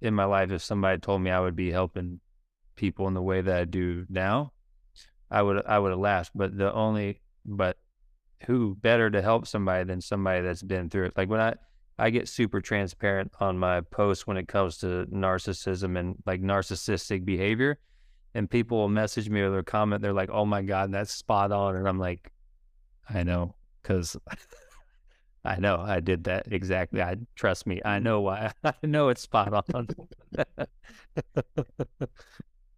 in 0.01 0.13
my 0.13 0.25
life 0.25 0.51
if 0.51 0.62
somebody 0.62 0.99
told 0.99 1.21
me 1.21 1.32
I 1.32 1.39
would 1.39 1.56
be 1.56 1.71
helping 1.71 2.19
people 2.75 3.07
in 3.07 3.13
the 3.13 3.21
way 3.21 3.41
that 3.41 3.55
I 3.55 3.65
do 3.65 4.05
now, 4.09 4.53
I 5.29 5.41
would 5.41 5.65
I 5.65 5.79
would 5.79 5.91
have 5.91 5.99
laughed. 5.99 6.31
But 6.36 6.57
the 6.57 6.73
only 6.73 7.21
but 7.45 7.77
who 8.45 8.75
better 8.75 9.09
to 9.09 9.21
help 9.21 9.47
somebody 9.47 9.83
than 9.86 10.01
somebody 10.01 10.41
that's 10.41 10.63
been 10.63 10.89
through 10.89 11.05
it? 11.05 11.13
Like 11.17 11.29
when 11.29 11.39
I 11.39 11.55
I 11.97 12.09
get 12.09 12.27
super 12.27 12.59
transparent 12.62 13.31
on 13.39 13.57
my 13.57 13.81
posts 13.81 14.25
when 14.25 14.38
it 14.38 14.47
comes 14.47 14.77
to 14.79 15.05
narcissism 15.12 15.97
and 15.97 16.15
like 16.25 16.41
narcissistic 16.41 17.25
behavior, 17.25 17.79
and 18.33 18.49
people 18.49 18.77
will 18.79 18.89
message 18.89 19.29
me 19.29 19.41
or 19.41 19.51
they'll 19.51 19.63
comment. 19.63 20.01
They're 20.01 20.13
like, 20.13 20.29
"Oh 20.31 20.45
my 20.45 20.62
god, 20.62 20.91
that's 20.91 21.12
spot 21.13 21.51
on," 21.51 21.75
and 21.75 21.88
I'm 21.88 21.99
like, 21.99 22.31
"I 23.09 23.23
know," 23.23 23.55
because. 23.81 24.17
I 25.45 25.59
know 25.59 25.77
I 25.77 25.99
did 25.99 26.23
that 26.25 26.47
exactly. 26.51 27.01
I 27.01 27.17
trust 27.36 27.67
me. 27.67 27.81
I 27.83 27.99
know 27.99 28.21
why. 28.21 28.53
I 28.63 28.73
know 28.83 29.09
it's 29.09 29.21
spot 29.21 29.53
on. 29.73 29.88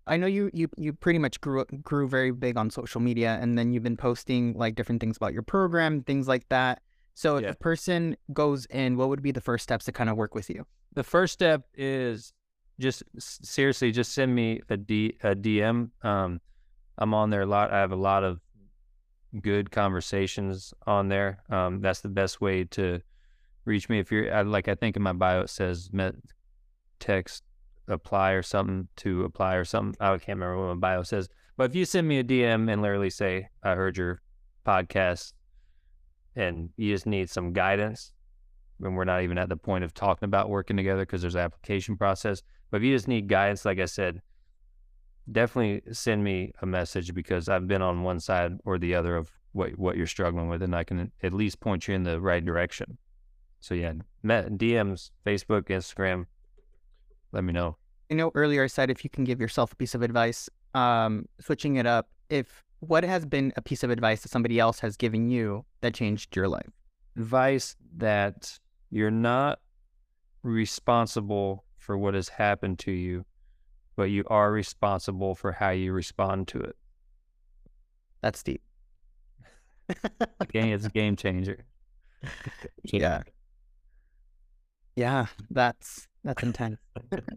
I 0.07 0.17
know 0.17 0.27
you 0.27 0.49
you 0.53 0.69
you 0.77 0.93
pretty 0.93 1.19
much 1.19 1.41
grew 1.41 1.65
grew 1.81 2.07
very 2.07 2.31
big 2.31 2.57
on 2.57 2.69
social 2.69 3.01
media, 3.01 3.37
and 3.41 3.57
then 3.57 3.71
you've 3.73 3.83
been 3.83 3.97
posting 3.97 4.53
like 4.53 4.75
different 4.75 5.01
things 5.01 5.17
about 5.17 5.33
your 5.33 5.41
program, 5.43 6.01
things 6.03 6.27
like 6.27 6.47
that. 6.49 6.81
So 7.15 7.37
if 7.37 7.43
Yeah. 7.43 7.49
a 7.51 7.55
person 7.55 8.15
goes 8.33 8.65
in, 8.67 8.97
what 8.97 9.09
would 9.09 9.21
be 9.23 9.31
the 9.31 9.41
first 9.41 9.63
steps 9.63 9.85
to 9.85 9.91
kind 9.91 10.09
of 10.09 10.17
work 10.17 10.35
with 10.35 10.49
you? 10.49 10.65
the 10.93 11.03
first 11.03 11.33
step 11.33 11.63
is 11.73 12.31
just 12.79 13.03
seriously 13.19 13.91
just 13.91 14.13
send 14.13 14.33
me 14.33 14.61
a 14.69 14.77
D 14.77 15.17
a 15.23 15.35
DM. 15.35 15.89
Um, 16.03 16.39
I'm 16.97 17.13
on 17.13 17.29
there 17.31 17.41
a 17.41 17.45
lot. 17.45 17.71
I 17.73 17.79
have 17.79 17.91
a 17.91 17.97
lot 17.97 18.23
of 18.23 18.39
good 19.41 19.71
conversations 19.71 20.73
on 20.87 21.09
there. 21.09 21.39
Um, 21.49 21.81
that's 21.81 21.99
the 21.99 22.07
best 22.09 22.39
way 22.39 22.63
to 22.65 23.01
reach 23.65 23.89
me. 23.89 23.99
If 23.99 24.09
you're 24.11 24.33
I, 24.33 24.43
like, 24.43 24.69
I 24.69 24.75
think 24.75 24.95
in 24.95 25.01
my 25.03 25.11
bio 25.11 25.41
it 25.41 25.49
says 25.49 25.89
met, 25.91 26.15
text 26.99 27.43
apply 27.87 28.31
or 28.31 28.41
something 28.41 28.87
to 28.97 29.23
apply 29.23 29.55
or 29.55 29.65
something. 29.65 29.95
I 29.99 30.09
can't 30.17 30.39
remember 30.39 30.57
what 30.57 30.75
my 30.75 30.79
bio 30.79 31.03
says. 31.03 31.29
But 31.57 31.69
if 31.69 31.75
you 31.75 31.85
send 31.85 32.07
me 32.07 32.19
a 32.19 32.23
DM 32.23 32.71
and 32.71 32.81
literally 32.81 33.09
say, 33.09 33.47
I 33.63 33.75
heard 33.75 33.97
your 33.97 34.21
podcast 34.65 35.33
and 36.35 36.69
you 36.75 36.93
just 36.93 37.05
need 37.05 37.29
some 37.29 37.53
guidance, 37.53 38.11
and 38.81 38.95
we're 38.95 39.05
not 39.05 39.21
even 39.21 39.37
at 39.37 39.49
the 39.49 39.55
point 39.55 39.83
of 39.83 39.93
talking 39.93 40.25
about 40.25 40.49
working 40.49 40.75
together 40.75 41.03
because 41.03 41.21
there's 41.21 41.35
an 41.35 41.41
application 41.41 41.95
process. 41.95 42.41
But 42.71 42.77
if 42.77 42.83
you 42.83 42.93
just 42.93 43.07
need 43.07 43.29
guidance, 43.29 43.63
like 43.63 43.79
I 43.79 43.85
said, 43.85 44.21
definitely 45.31 45.93
send 45.93 46.23
me 46.23 46.51
a 46.61 46.65
message 46.65 47.13
because 47.13 47.47
I've 47.47 47.67
been 47.67 47.81
on 47.81 48.03
one 48.03 48.19
side 48.19 48.53
or 48.65 48.77
the 48.77 48.95
other 48.95 49.15
of 49.15 49.31
what 49.53 49.77
what 49.79 49.95
you're 49.95 50.07
struggling 50.07 50.49
with, 50.49 50.61
and 50.61 50.75
I 50.75 50.83
can 50.83 51.11
at 51.23 51.31
least 51.31 51.61
point 51.61 51.87
you 51.87 51.95
in 51.95 52.03
the 52.03 52.19
right 52.19 52.43
direction. 52.43 52.97
So 53.61 53.73
yeah, 53.73 53.93
DMs, 54.23 55.11
Facebook, 55.25 55.63
Instagram. 55.69 56.25
Let 57.31 57.43
me 57.43 57.53
know. 57.53 57.77
I 58.11 58.15
know 58.15 58.31
earlier 58.35 58.63
I 58.63 58.67
said 58.67 58.89
if 58.89 59.03
you 59.03 59.09
can 59.09 59.23
give 59.23 59.39
yourself 59.39 59.73
a 59.73 59.75
piece 59.75 59.95
of 59.95 60.01
advice, 60.01 60.49
um, 60.73 61.27
switching 61.39 61.77
it 61.77 61.85
up. 61.85 62.09
If 62.29 62.63
what 62.79 63.03
has 63.03 63.25
been 63.25 63.51
a 63.55 63.61
piece 63.61 63.83
of 63.83 63.89
advice 63.89 64.21
that 64.21 64.29
somebody 64.29 64.59
else 64.59 64.79
has 64.79 64.95
given 64.95 65.29
you 65.29 65.65
that 65.81 65.93
changed 65.93 66.35
your 66.35 66.47
life? 66.47 66.69
Advice 67.17 67.75
that 67.97 68.59
you're 68.89 69.11
not 69.11 69.59
responsible 70.43 71.65
for 71.77 71.97
what 71.97 72.13
has 72.13 72.29
happened 72.29 72.79
to 72.79 72.91
you, 72.91 73.25
but 73.95 74.03
you 74.03 74.23
are 74.27 74.51
responsible 74.51 75.35
for 75.35 75.51
how 75.51 75.69
you 75.69 75.93
respond 75.93 76.47
to 76.49 76.59
it. 76.59 76.75
That's 78.21 78.43
deep. 78.43 78.61
It's 80.53 80.85
a 80.85 80.89
game 80.89 81.15
changer. 81.15 81.65
Yeah. 82.83 83.23
Yeah, 84.95 85.27
that's 85.49 86.07
that's 86.25 86.43
intense. 86.43 86.79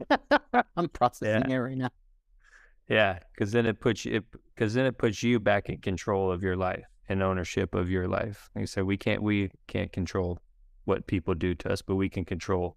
I'm 0.77 0.89
processing 0.89 1.51
it 1.51 1.57
right 1.57 1.77
now. 1.77 1.91
Yeah, 2.89 3.19
because 3.33 3.53
then 3.53 3.67
it 3.67 3.81
puts 3.81 4.07
you, 4.07 4.23
because 4.55 4.73
then 4.73 4.87
it 4.87 4.97
puts 4.97 5.23
you 5.23 5.39
back 5.39 5.69
in 5.69 5.79
control 5.79 6.33
of 6.33 6.43
your 6.43 6.57
life 6.57 6.87
and 7.09 7.23
ownership 7.23 7.75
of 7.75 7.91
your 7.91 8.09
life. 8.09 8.49
Like 8.55 8.63
I 8.63 8.65
said, 8.65 8.85
we 8.85 8.97
can't 8.97 9.23
we 9.23 9.51
can't 9.67 9.93
control 9.93 10.39
what 10.87 11.07
people 11.07 11.35
do 11.35 11.55
to 11.55 11.71
us, 11.71 11.83
but 11.83 11.97
we 11.97 12.09
can 12.09 12.25
control 12.25 12.77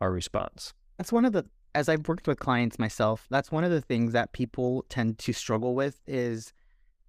our 0.00 0.10
response. 0.10 0.72
That's 0.96 1.12
one 1.12 1.26
of 1.26 1.32
the 1.32 1.44
as 1.74 1.88
I've 1.88 2.08
worked 2.08 2.26
with 2.26 2.38
clients 2.38 2.78
myself, 2.78 3.26
that's 3.30 3.52
one 3.52 3.62
of 3.62 3.70
the 3.70 3.82
things 3.82 4.12
that 4.12 4.32
people 4.32 4.86
tend 4.88 5.18
to 5.18 5.32
struggle 5.32 5.74
with 5.74 6.00
is 6.06 6.52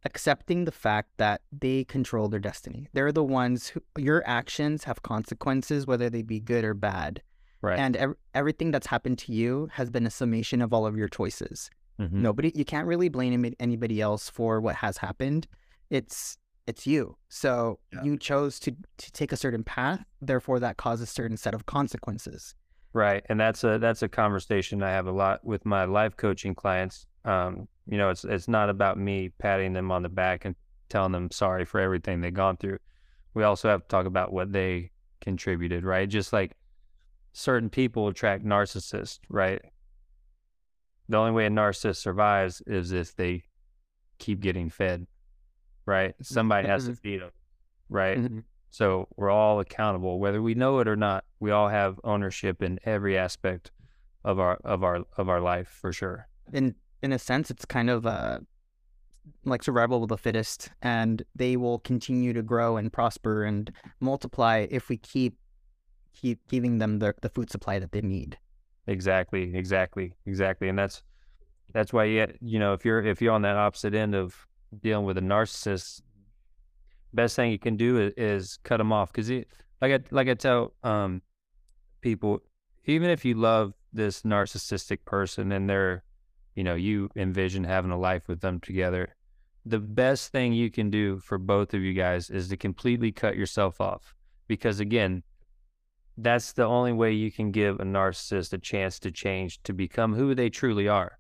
accepting 0.04 0.66
the 0.66 0.72
fact 0.72 1.10
that 1.18 1.42
they 1.58 1.86
control 1.86 2.28
their 2.28 2.40
destiny. 2.40 2.88
They're 2.94 3.12
the 3.12 3.24
ones 3.24 3.70
who 3.70 3.82
your 3.98 4.24
actions 4.26 4.84
have 4.84 5.04
consequences 5.04 5.88
whether 5.88 6.10
they 6.10 6.22
be 6.22 6.42
good 6.42 6.66
or 6.66 6.74
bad. 6.74 7.22
Right. 7.62 7.78
And 7.80 7.96
ev- 7.98 8.16
everything 8.34 8.72
that's 8.72 8.88
happened 8.88 9.18
to 9.20 9.32
you 9.32 9.70
has 9.74 9.90
been 9.90 10.06
a 10.06 10.10
summation 10.12 10.62
of 10.62 10.74
all 10.74 10.86
of 10.86 10.98
your 10.98 11.08
choices. 11.08 11.70
Mhm. 12.00 12.12
Nobody 12.14 12.52
you 12.56 12.66
can't 12.66 12.88
really 12.88 13.10
blame 13.10 13.46
anybody 13.60 14.02
else 14.02 14.30
for 14.30 14.60
what 14.60 14.76
has 14.78 14.98
happened. 14.98 15.48
It's 15.90 16.38
it's 16.68 16.86
you. 16.88 17.18
So 17.30 17.80
Yeah. 17.92 18.04
you 18.04 18.18
chose 18.18 18.60
to 18.62 18.72
to 18.98 19.12
take 19.12 19.32
a 19.32 19.38
certain 19.38 19.64
path, 19.64 20.04
therefore 20.22 20.60
that 20.60 20.78
causes 20.78 21.10
a 21.10 21.12
certain 21.12 21.38
set 21.38 21.54
of 21.54 21.66
consequences. 21.66 22.56
Right, 22.94 23.24
and 23.30 23.40
that's 23.40 23.64
a 23.64 23.78
that's 23.80 24.02
a 24.02 24.10
conversation 24.10 24.82
I 24.84 24.90
have 24.92 25.08
a 25.08 25.12
lot 25.12 25.44
with 25.46 25.66
my 25.66 25.86
life 25.86 26.18
coaching 26.18 26.56
clients. 26.56 27.06
Um, 27.26 27.68
you 27.86 27.98
know, 27.98 28.10
it's 28.10 28.24
it's 28.26 28.48
not 28.48 28.70
about 28.70 28.98
me 28.98 29.30
patting 29.38 29.74
them 29.74 29.92
on 29.92 30.02
the 30.04 30.10
back 30.10 30.46
and 30.46 30.56
telling 30.90 31.12
them 31.12 31.30
sorry 31.32 31.66
for 31.66 31.80
everything 31.80 32.22
they've 32.22 32.34
gone 32.34 32.58
through. 32.58 32.80
We 33.34 33.44
also 33.44 33.70
have 33.70 33.82
to 33.84 33.88
talk 33.88 34.06
about 34.06 34.34
what 34.34 34.52
they 34.52 34.92
contributed, 35.22 35.84
right? 35.86 36.10
Just 36.10 36.34
like 36.34 36.52
certain 37.34 37.70
people 37.70 38.08
attract 38.08 38.44
narcissists, 38.46 39.20
right? 39.30 39.62
The 41.10 41.18
only 41.18 41.32
way 41.32 41.46
a 41.46 41.50
narcissist 41.50 41.98
survives 41.98 42.62
is 42.68 42.92
if 42.92 43.16
they 43.16 43.44
keep 44.18 44.40
getting 44.40 44.70
fed, 44.70 45.08
right? 45.86 46.14
Somebody 46.22 46.68
has 46.68 46.86
to 46.86 46.96
feed 46.96 47.22
them, 47.22 47.32
right? 47.90 48.18
Mhm. 48.18 48.44
So 48.70 49.08
we're 49.18 49.30
all 49.30 49.60
accountable, 49.60 50.20
whether 50.20 50.42
we 50.42 50.54
know 50.54 50.80
it 50.80 50.88
or 50.88 50.96
not. 50.96 51.26
We 51.40 51.52
all 51.52 51.68
have 51.68 52.00
ownership 52.04 52.62
in 52.64 52.80
every 52.86 53.18
aspect 53.18 53.72
of 54.24 54.40
our 54.40 54.58
of 54.64 54.84
our 54.84 55.04
of 55.18 55.28
our 55.28 55.42
life 55.42 55.68
for 55.68 55.92
sure. 55.92 56.28
in 56.54 56.76
in 57.02 57.12
a 57.12 57.18
sense 57.20 57.50
it's 57.50 57.66
kind 57.66 57.90
of 57.90 58.06
uh 58.06 58.40
like 59.46 59.64
survival 59.64 60.04
of 60.04 60.10
the 60.10 60.18
fittest 60.18 60.70
and 60.82 61.24
they 61.36 61.56
will 61.58 61.80
continue 61.80 62.32
to 62.34 62.44
grow 62.44 62.78
and 62.78 62.92
prosper 62.94 63.44
and 63.44 63.72
multiply 64.00 64.68
if 64.70 64.88
we 64.90 64.98
keep 64.98 65.38
keep 66.14 66.48
giving 66.48 66.78
them 66.78 67.00
the, 67.00 67.14
the 67.22 67.30
food 67.30 67.50
supply 67.50 67.80
that 67.80 67.92
they 67.92 68.02
need 68.02 68.38
Exactly, 68.88 69.56
exactly, 69.56 70.14
exactly. 70.26 70.70
And 70.70 70.78
that's 70.78 71.04
that's 71.74 71.94
why 71.94 72.06
you 72.06 72.28
you 72.42 72.60
know 72.60 72.74
if 72.74 72.84
you're 72.84 73.02
if 73.04 73.22
you're 73.22 73.34
on 73.34 73.44
that 73.44 73.56
opposite 73.56 73.94
end 73.94 74.16
of 74.16 74.48
dealing 74.82 75.06
with 75.06 75.18
a 75.18 75.22
narcissist, 75.22 76.02
best 77.14 77.36
thing 77.36 77.52
you 77.52 77.60
can 77.60 77.78
do 77.78 78.00
is, 78.00 78.14
is 78.18 78.60
cut 78.64 78.78
them 78.78 78.92
off 78.92 79.12
because 79.12 79.30
like 79.30 79.94
I 79.94 80.00
like 80.10 80.28
I 80.28 80.34
tell 80.34 80.74
um 80.84 81.22
people, 82.02 82.42
even 82.86 83.10
if 83.10 83.24
you 83.24 83.36
love 83.36 83.74
this 83.94 84.24
narcissistic 84.24 85.06
person 85.06 85.52
and 85.52 85.70
they're 85.70 86.04
you 86.56 86.64
know 86.64 86.76
you 86.76 87.10
envision 87.16 87.64
having 87.64 87.92
a 87.92 88.00
life 88.00 88.28
with 88.28 88.42
them 88.42 88.60
together, 88.60 89.16
the 89.66 89.80
best 89.80 90.32
thing 90.32 90.54
you 90.54 90.72
can 90.72 90.90
do 90.90 91.20
for 91.20 91.38
both 91.38 91.76
of 91.76 91.82
you 91.82 91.94
guys 91.94 92.32
is 92.32 92.50
to 92.50 92.58
completely 92.58 93.12
cut 93.12 93.38
yourself 93.38 93.80
off 93.80 94.16
because 94.48 94.80
again 94.80 95.24
that's 96.18 96.54
the 96.54 96.66
only 96.66 96.94
way 96.94 97.12
you 97.14 97.32
can 97.32 97.52
give 97.52 97.80
a 97.80 97.84
narcissist 97.84 98.54
a 98.54 98.58
chance 98.58 99.00
to 99.00 99.12
change 99.12 99.62
to 99.64 99.74
become 99.74 100.14
who 100.14 100.36
they 100.36 100.50
truly 100.50 100.88
are. 100.88 101.18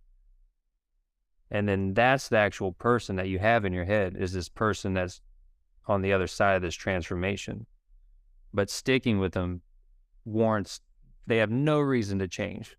And 1.50 1.68
then 1.68 1.94
that's 1.94 2.30
the 2.30 2.38
actual 2.38 2.72
person 2.72 3.18
that 3.18 3.28
you 3.28 3.40
have 3.40 3.66
in 3.66 3.74
your 3.74 3.86
head 3.86 4.16
is 4.18 4.34
this 4.34 4.50
person 4.50 4.94
that's 4.94 5.22
on 5.88 6.02
the 6.02 6.14
other 6.14 6.28
side 6.28 6.56
of 6.56 6.62
this 6.62 6.76
transformation. 6.76 7.66
But 8.54 8.70
sticking 8.70 9.20
with 9.20 9.34
them 9.34 9.62
warrants, 10.24 10.82
they 11.28 11.38
have 11.38 11.52
no 11.52 11.80
reason 11.80 12.20
to 12.20 12.28
change. 12.28 12.76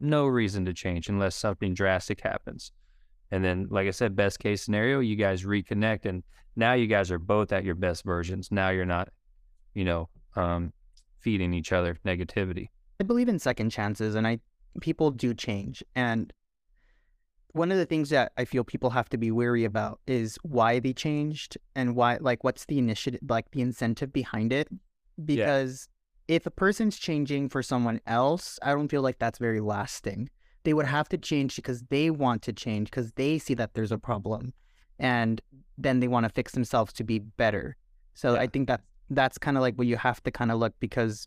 No 0.00 0.26
reason 0.26 0.64
to 0.64 0.74
change 0.74 1.08
unless 1.08 1.34
something 1.34 1.74
drastic 1.74 2.20
happens. 2.20 2.72
And 3.30 3.44
then, 3.44 3.68
like 3.70 3.86
I 3.88 3.90
said, 3.90 4.16
best 4.16 4.38
case 4.38 4.62
scenario, 4.62 5.00
you 5.00 5.16
guys 5.16 5.44
reconnect, 5.44 6.04
and 6.04 6.22
now 6.56 6.74
you 6.74 6.86
guys 6.86 7.10
are 7.10 7.18
both 7.18 7.52
at 7.52 7.64
your 7.64 7.74
best 7.74 8.04
versions. 8.04 8.50
Now 8.50 8.70
you're 8.70 8.84
not, 8.84 9.08
you 9.74 9.84
know, 9.84 10.08
um, 10.36 10.72
feeding 11.24 11.54
each 11.54 11.72
other 11.72 11.98
negativity. 12.04 12.68
I 13.00 13.04
believe 13.04 13.28
in 13.28 13.38
second 13.38 13.70
chances, 13.70 14.14
and 14.14 14.26
I 14.26 14.38
people 14.80 15.10
do 15.10 15.32
change. 15.34 15.82
And 15.96 16.32
one 17.52 17.72
of 17.72 17.78
the 17.78 17.86
things 17.86 18.10
that 18.10 18.32
I 18.36 18.44
feel 18.44 18.64
people 18.64 18.90
have 18.90 19.08
to 19.08 19.16
be 19.16 19.30
wary 19.30 19.64
about 19.64 20.00
is 20.06 20.38
why 20.42 20.80
they 20.80 20.92
changed 20.92 21.56
and 21.74 21.96
why, 21.96 22.18
like, 22.20 22.44
what's 22.44 22.66
the 22.66 22.78
initiative, 22.78 23.20
like 23.28 23.50
the 23.52 23.62
incentive 23.62 24.12
behind 24.12 24.52
it. 24.52 24.68
Because 25.24 25.88
yeah. 26.28 26.36
if 26.36 26.46
a 26.46 26.50
person's 26.50 26.98
changing 26.98 27.48
for 27.48 27.62
someone 27.62 28.00
else, 28.06 28.58
I 28.62 28.72
don't 28.72 28.88
feel 28.88 29.02
like 29.02 29.18
that's 29.18 29.38
very 29.38 29.60
lasting. 29.60 30.28
They 30.64 30.74
would 30.74 30.86
have 30.86 31.08
to 31.10 31.18
change 31.18 31.56
because 31.56 31.82
they 31.90 32.10
want 32.10 32.42
to 32.42 32.52
change 32.52 32.90
because 32.90 33.12
they 33.12 33.38
see 33.38 33.54
that 33.54 33.74
there's 33.74 33.92
a 33.92 33.98
problem, 33.98 34.52
and 34.98 35.40
then 35.78 36.00
they 36.00 36.08
want 36.08 36.24
to 36.24 36.30
fix 36.30 36.52
themselves 36.52 36.92
to 36.94 37.04
be 37.04 37.20
better. 37.20 37.76
So 38.14 38.34
yeah. 38.34 38.40
I 38.40 38.46
think 38.48 38.68
that 38.68 38.82
that's 39.10 39.38
kind 39.38 39.56
of 39.56 39.60
like 39.60 39.76
what 39.76 39.86
you 39.86 39.96
have 39.96 40.22
to 40.22 40.30
kind 40.30 40.50
of 40.50 40.58
look 40.58 40.74
because 40.80 41.26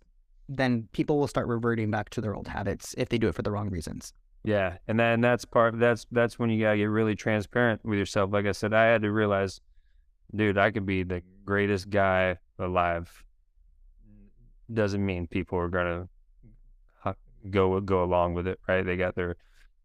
then 0.50 0.88
people 0.94 1.18
will 1.18 1.28
start 1.28 1.48
reverting 1.48 1.92
back 1.92 2.10
to 2.10 2.22
their 2.22 2.36
old 2.36 2.48
habits 2.48 2.96
if 2.98 3.10
they 3.10 3.18
do 3.18 3.28
it 3.28 3.36
for 3.36 3.42
the 3.42 3.52
wrong 3.52 3.70
reasons. 3.70 4.14
Yeah, 4.44 4.78
and 4.88 5.00
then 5.00 5.20
that's 5.22 5.44
part. 5.46 5.78
That's 5.78 6.06
that's 6.12 6.40
when 6.40 6.50
you 6.50 6.64
gotta 6.64 6.78
get 6.78 6.86
really 6.86 7.16
transparent 7.16 7.84
with 7.84 8.00
yourself. 8.00 8.32
Like 8.32 8.46
I 8.46 8.54
said, 8.54 8.74
I 8.74 8.86
had 8.86 9.02
to 9.02 9.12
realize, 9.12 9.60
dude, 10.34 10.58
I 10.58 10.72
could 10.72 10.86
be 10.86 11.04
the 11.04 11.22
greatest 11.44 11.90
guy 11.90 12.38
alive. 12.58 13.24
Doesn't 14.74 15.06
mean 15.06 15.28
people 15.28 15.58
are 15.58 15.68
gonna 15.68 16.08
go 17.50 17.80
go 17.82 18.04
along 18.04 18.36
with 18.36 18.48
it, 18.48 18.60
right? 18.68 18.86
They 18.86 18.96
got 18.96 19.16
their 19.16 19.36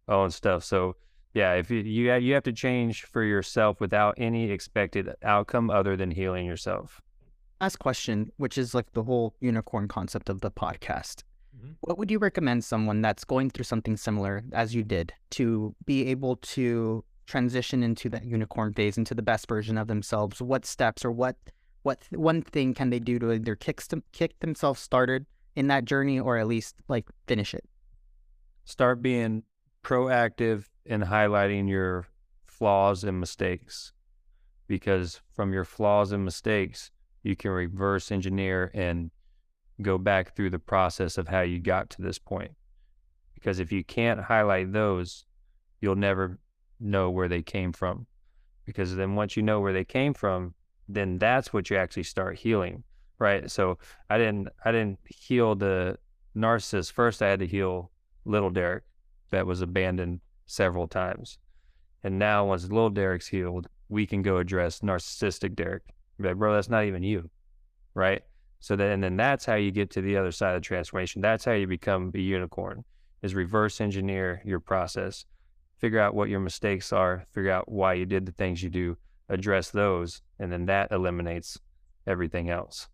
own 0.08 0.30
stuff. 0.30 0.62
So 0.62 0.96
yeah, 1.34 1.54
if 1.54 1.70
you 1.70 1.80
you 1.80 2.14
you 2.14 2.34
have 2.34 2.44
to 2.44 2.52
change 2.52 3.02
for 3.02 3.24
yourself 3.24 3.80
without 3.80 4.14
any 4.16 4.50
expected 4.50 5.12
outcome 5.24 5.70
other 5.70 5.96
than 5.96 6.12
healing 6.12 6.46
yourself 6.46 7.02
last 7.62 7.78
question, 7.78 8.32
which 8.38 8.58
is 8.58 8.74
like 8.74 8.92
the 8.92 9.04
whole 9.04 9.34
unicorn 9.40 9.86
concept 9.86 10.28
of 10.28 10.40
the 10.40 10.50
podcast. 10.50 11.22
Mm-hmm. 11.56 11.72
What 11.82 11.96
would 11.96 12.10
you 12.10 12.18
recommend 12.18 12.64
someone 12.64 13.00
that's 13.02 13.24
going 13.24 13.50
through 13.50 13.64
something 13.64 13.96
similar 13.96 14.42
as 14.52 14.74
you 14.74 14.82
did 14.82 15.12
to 15.30 15.72
be 15.84 16.08
able 16.08 16.36
to 16.56 17.04
transition 17.26 17.84
into 17.84 18.08
that 18.08 18.24
unicorn 18.24 18.72
phase, 18.74 18.98
into 18.98 19.14
the 19.14 19.22
best 19.22 19.46
version 19.46 19.78
of 19.78 19.86
themselves? 19.86 20.42
What 20.42 20.66
steps 20.66 21.04
or 21.04 21.12
what 21.12 21.36
what 21.84 21.98
one 22.10 22.42
thing 22.42 22.74
can 22.74 22.90
they 22.90 22.98
do 22.98 23.18
to 23.20 23.32
either 23.32 23.54
kick 23.54 23.80
kick 24.12 24.38
themselves 24.40 24.80
started 24.80 25.26
in 25.54 25.68
that 25.68 25.84
journey 25.84 26.18
or 26.18 26.38
at 26.38 26.48
least 26.48 26.74
like 26.88 27.06
finish 27.28 27.54
it? 27.54 27.64
Start 28.64 29.02
being 29.02 29.44
proactive 29.84 30.64
in 30.84 31.02
highlighting 31.02 31.68
your 31.68 32.06
flaws 32.44 33.04
and 33.04 33.20
mistakes 33.20 33.92
because 34.66 35.20
from 35.32 35.52
your 35.52 35.64
flaws 35.64 36.10
and 36.10 36.24
mistakes 36.24 36.90
you 37.22 37.36
can 37.36 37.50
reverse 37.50 38.10
engineer 38.10 38.70
and 38.74 39.10
go 39.80 39.98
back 39.98 40.34
through 40.34 40.50
the 40.50 40.58
process 40.58 41.18
of 41.18 41.28
how 41.28 41.40
you 41.40 41.58
got 41.58 41.90
to 41.90 42.02
this 42.02 42.18
point. 42.18 42.52
Because 43.34 43.58
if 43.58 43.72
you 43.72 43.84
can't 43.84 44.20
highlight 44.20 44.72
those, 44.72 45.24
you'll 45.80 45.96
never 45.96 46.38
know 46.78 47.10
where 47.10 47.28
they 47.28 47.42
came 47.42 47.72
from. 47.72 48.06
Because 48.64 48.94
then 48.94 49.14
once 49.14 49.36
you 49.36 49.42
know 49.42 49.60
where 49.60 49.72
they 49.72 49.84
came 49.84 50.14
from, 50.14 50.54
then 50.88 51.18
that's 51.18 51.52
what 51.52 51.70
you 51.70 51.76
actually 51.76 52.04
start 52.04 52.38
healing, 52.38 52.84
right? 53.18 53.50
So 53.50 53.78
I 54.10 54.18
didn't 54.18 54.48
I 54.64 54.72
didn't 54.72 54.98
heal 55.04 55.54
the 55.54 55.98
narcissist 56.36 56.92
first. 56.92 57.22
I 57.22 57.28
had 57.28 57.40
to 57.40 57.46
heal 57.46 57.90
little 58.24 58.50
Derek 58.50 58.84
that 59.30 59.46
was 59.46 59.62
abandoned 59.62 60.20
several 60.46 60.86
times. 60.86 61.38
And 62.04 62.18
now 62.18 62.46
once 62.46 62.64
little 62.64 62.90
Derek's 62.90 63.28
healed, 63.28 63.68
we 63.88 64.06
can 64.06 64.22
go 64.22 64.38
address 64.38 64.80
narcissistic 64.80 65.54
Derek 65.54 65.82
like, 66.18 66.36
bro, 66.36 66.54
that's 66.54 66.68
not 66.68 66.84
even 66.84 67.02
you. 67.02 67.30
Right. 67.94 68.22
So 68.60 68.76
then, 68.76 68.92
and 68.92 69.02
then 69.02 69.16
that's 69.16 69.44
how 69.44 69.56
you 69.56 69.72
get 69.72 69.90
to 69.90 70.00
the 70.00 70.16
other 70.16 70.30
side 70.30 70.54
of 70.54 70.62
the 70.62 70.66
transformation. 70.66 71.20
That's 71.20 71.44
how 71.44 71.52
you 71.52 71.66
become 71.66 72.12
a 72.14 72.18
unicorn 72.18 72.84
is 73.22 73.34
reverse 73.34 73.80
engineer 73.80 74.42
your 74.44 74.60
process, 74.60 75.24
figure 75.78 76.00
out 76.00 76.14
what 76.14 76.28
your 76.28 76.40
mistakes 76.40 76.92
are, 76.92 77.24
figure 77.32 77.50
out 77.50 77.70
why 77.70 77.94
you 77.94 78.04
did 78.04 78.26
the 78.26 78.32
things 78.32 78.62
you 78.62 78.68
do, 78.68 78.96
address 79.28 79.70
those, 79.70 80.22
and 80.38 80.52
then 80.52 80.66
that 80.66 80.90
eliminates 80.92 81.58
everything 82.06 82.50
else. 82.50 82.88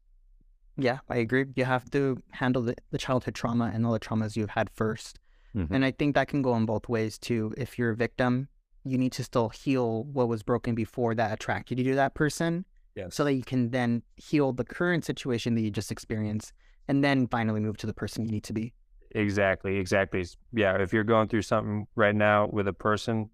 Yeah, 0.76 0.98
I 1.08 1.16
agree. 1.16 1.46
You 1.56 1.64
have 1.64 1.90
to 1.90 2.22
handle 2.30 2.62
the, 2.62 2.76
the 2.90 2.98
childhood 2.98 3.34
trauma 3.34 3.70
and 3.74 3.84
all 3.84 3.92
the 3.92 4.00
traumas 4.00 4.36
you've 4.36 4.50
had 4.50 4.70
1st 4.74 5.14
mm-hmm. 5.56 5.74
And 5.74 5.84
I 5.84 5.90
think 5.90 6.14
that 6.14 6.28
can 6.28 6.40
go 6.40 6.54
in 6.56 6.66
both 6.66 6.88
ways 6.88 7.18
too. 7.18 7.52
If 7.56 7.78
you're 7.78 7.90
a 7.90 7.96
victim, 7.96 8.48
you 8.84 8.96
need 8.96 9.12
to 9.12 9.24
still 9.24 9.48
heal 9.48 10.04
what 10.04 10.28
was 10.28 10.42
broken 10.42 10.74
before 10.74 11.14
that 11.16 11.32
attracted 11.32 11.78
you 11.78 11.84
to 11.84 11.94
that 11.96 12.14
person 12.14 12.64
yes. 12.98 13.14
so 13.14 13.24
that 13.24 13.34
you 13.34 13.42
can 13.42 13.70
then 13.70 14.02
heal 14.16 14.52
the 14.52 14.64
current 14.64 15.04
situation 15.04 15.54
that 15.54 15.62
you 15.62 15.70
just 15.70 15.90
experienced 15.90 16.52
and 16.88 17.04
then 17.04 17.26
finally 17.28 17.60
move 17.60 17.76
to 17.78 17.86
the 17.86 17.94
person 17.94 18.24
you 18.24 18.30
need 18.30 18.44
to 18.44 18.52
be. 18.52 18.72
Exactly, 19.12 19.76
exactly. 19.76 20.24
Yeah, 20.52 20.80
if 20.80 20.92
you're 20.92 21.04
going 21.04 21.28
through 21.28 21.42
something 21.42 21.86
right 21.94 22.14
now 22.14 22.48
with 22.52 22.68
a 22.68 22.72
person, 22.72 23.30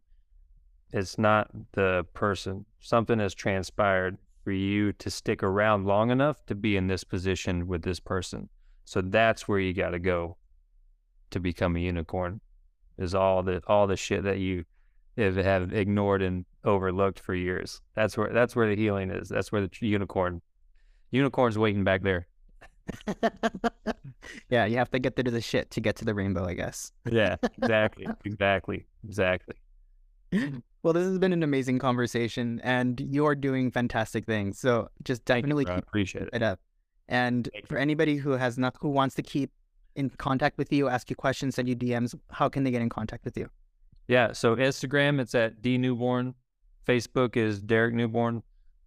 it's 0.92 1.18
not 1.18 1.50
the 1.72 2.04
person. 2.14 2.64
Something 2.80 3.18
has 3.18 3.34
transpired 3.34 4.18
for 4.44 4.52
you 4.52 4.92
to 4.92 5.10
stick 5.10 5.42
around 5.42 5.86
long 5.86 6.10
enough 6.10 6.36
to 6.46 6.54
be 6.54 6.76
in 6.76 6.86
this 6.86 7.02
position 7.02 7.66
with 7.66 7.82
this 7.82 7.98
person. 7.98 8.48
So 8.84 9.00
that's 9.00 9.48
where 9.48 9.58
you 9.58 9.72
got 9.72 9.90
to 9.90 9.98
go 9.98 10.36
to 11.30 11.40
become 11.40 11.76
a 11.76 11.80
unicorn. 11.80 12.40
Is 12.96 13.14
all 13.14 13.42
the 13.42 13.60
all 13.66 13.88
the 13.88 13.96
shit 13.96 14.22
that 14.22 14.38
you 14.38 14.64
have 15.16 15.72
ignored 15.72 16.22
and 16.22 16.44
overlooked 16.64 17.20
for 17.20 17.34
years. 17.34 17.80
That's 17.94 18.16
where 18.16 18.32
that's 18.32 18.56
where 18.56 18.68
the 18.68 18.76
healing 18.76 19.10
is. 19.10 19.28
That's 19.28 19.52
where 19.52 19.62
the 19.62 19.70
unicorn 19.80 20.42
unicorn's 21.10 21.58
waiting 21.58 21.84
back 21.84 22.02
there. 22.02 22.26
yeah, 24.50 24.64
you 24.66 24.76
have 24.76 24.90
to 24.90 24.98
get 24.98 25.16
through 25.16 25.30
the 25.30 25.40
shit 25.40 25.70
to 25.70 25.80
get 25.80 25.96
to 25.96 26.04
the 26.04 26.14
rainbow, 26.14 26.44
I 26.46 26.54
guess. 26.54 26.92
yeah, 27.10 27.36
exactly, 27.58 28.06
exactly, 28.24 28.86
exactly. 29.04 29.54
Well, 30.82 30.92
this 30.92 31.06
has 31.06 31.18
been 31.18 31.32
an 31.32 31.42
amazing 31.42 31.78
conversation, 31.78 32.60
and 32.62 33.00
you're 33.00 33.34
doing 33.34 33.70
fantastic 33.70 34.26
things. 34.26 34.58
So 34.58 34.88
just 35.02 35.24
definitely 35.24 35.64
keep 35.64 35.78
appreciate 35.78 36.28
it 36.32 36.42
up. 36.42 36.60
And 37.08 37.48
for 37.66 37.78
anybody 37.78 38.16
who 38.16 38.32
has 38.32 38.58
not 38.58 38.76
who 38.80 38.90
wants 38.90 39.14
to 39.16 39.22
keep 39.22 39.50
in 39.94 40.10
contact 40.10 40.58
with 40.58 40.72
you, 40.72 40.88
ask 40.88 41.08
you 41.08 41.16
questions, 41.16 41.54
send 41.54 41.68
you 41.68 41.76
DMs, 41.76 42.14
how 42.30 42.48
can 42.48 42.64
they 42.64 42.70
get 42.70 42.82
in 42.82 42.88
contact 42.88 43.24
with 43.24 43.36
you? 43.36 43.48
Yeah. 44.08 44.32
So 44.32 44.56
Instagram, 44.56 45.20
it's 45.20 45.34
at 45.34 45.62
D 45.62 45.78
Newborn. 45.78 46.34
Facebook 46.86 47.36
is 47.36 47.60
Derek 47.60 47.94
Newborn. 47.94 48.42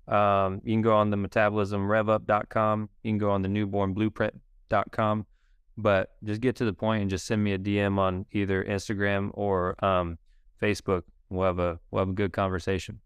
Um, 0.07 0.61
you 0.63 0.73
can 0.73 0.81
go 0.81 0.95
on 0.95 1.09
the 1.09 1.17
metabolismrevup.com. 1.17 2.89
You 3.03 3.11
can 3.11 3.17
go 3.17 3.31
on 3.31 3.41
the 3.41 3.49
newbornblueprint.com. 3.49 5.25
But 5.79 6.09
just 6.23 6.41
get 6.41 6.55
to 6.57 6.65
the 6.65 6.73
point 6.73 7.01
and 7.01 7.09
just 7.09 7.27
send 7.27 7.43
me 7.43 7.53
a 7.53 7.59
DM 7.59 7.99
on 7.99 8.25
either 8.31 8.63
Instagram 8.63 9.29
or 9.33 9.83
um, 9.83 10.17
Facebook. 10.61 11.03
We'll 11.29 11.45
have 11.45 11.59
a 11.59 11.79
we'll 11.91 12.01
have 12.01 12.09
a 12.09 12.13
good 12.13 12.33
conversation. 12.33 12.99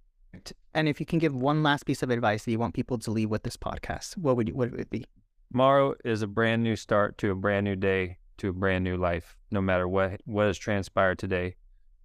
And 0.73 0.87
if 0.87 0.99
you 0.99 1.05
can 1.05 1.19
give 1.19 1.35
one 1.35 1.63
last 1.63 1.85
piece 1.85 2.01
of 2.01 2.09
advice 2.09 2.45
that 2.45 2.51
you 2.51 2.59
want 2.59 2.73
people 2.73 2.97
to 2.99 3.11
leave 3.11 3.29
with 3.29 3.43
this 3.43 3.57
podcast, 3.57 4.15
what 4.15 4.37
would 4.37 4.47
you, 4.47 4.55
what 4.55 4.71
would 4.71 4.79
it 4.79 4.89
be? 4.89 5.03
Tomorrow 5.51 5.95
is 6.05 6.21
a 6.21 6.27
brand 6.27 6.63
new 6.63 6.77
start 6.77 7.17
to 7.17 7.31
a 7.31 7.35
brand 7.35 7.65
new 7.65 7.75
day 7.75 8.17
to 8.37 8.49
a 8.49 8.53
brand 8.53 8.85
new 8.85 8.95
life. 8.95 9.37
No 9.51 9.59
matter 9.59 9.87
what 9.87 10.21
what 10.25 10.47
has 10.47 10.57
transpired 10.57 11.19
today, 11.19 11.55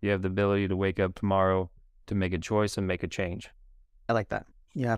you 0.07 0.12
have 0.12 0.23
the 0.23 0.29
ability 0.29 0.69
to 0.69 0.77
wake 0.77 1.01
up 1.01 1.14
tomorrow 1.14 1.69
to 2.07 2.14
make 2.14 2.33
a 2.33 2.38
choice 2.38 2.79
and 2.79 2.87
make 2.87 3.03
a 3.03 3.09
change. 3.09 3.51
I 4.09 4.12
like 4.12 4.29
that. 4.31 4.47
Yeah, 4.75 4.97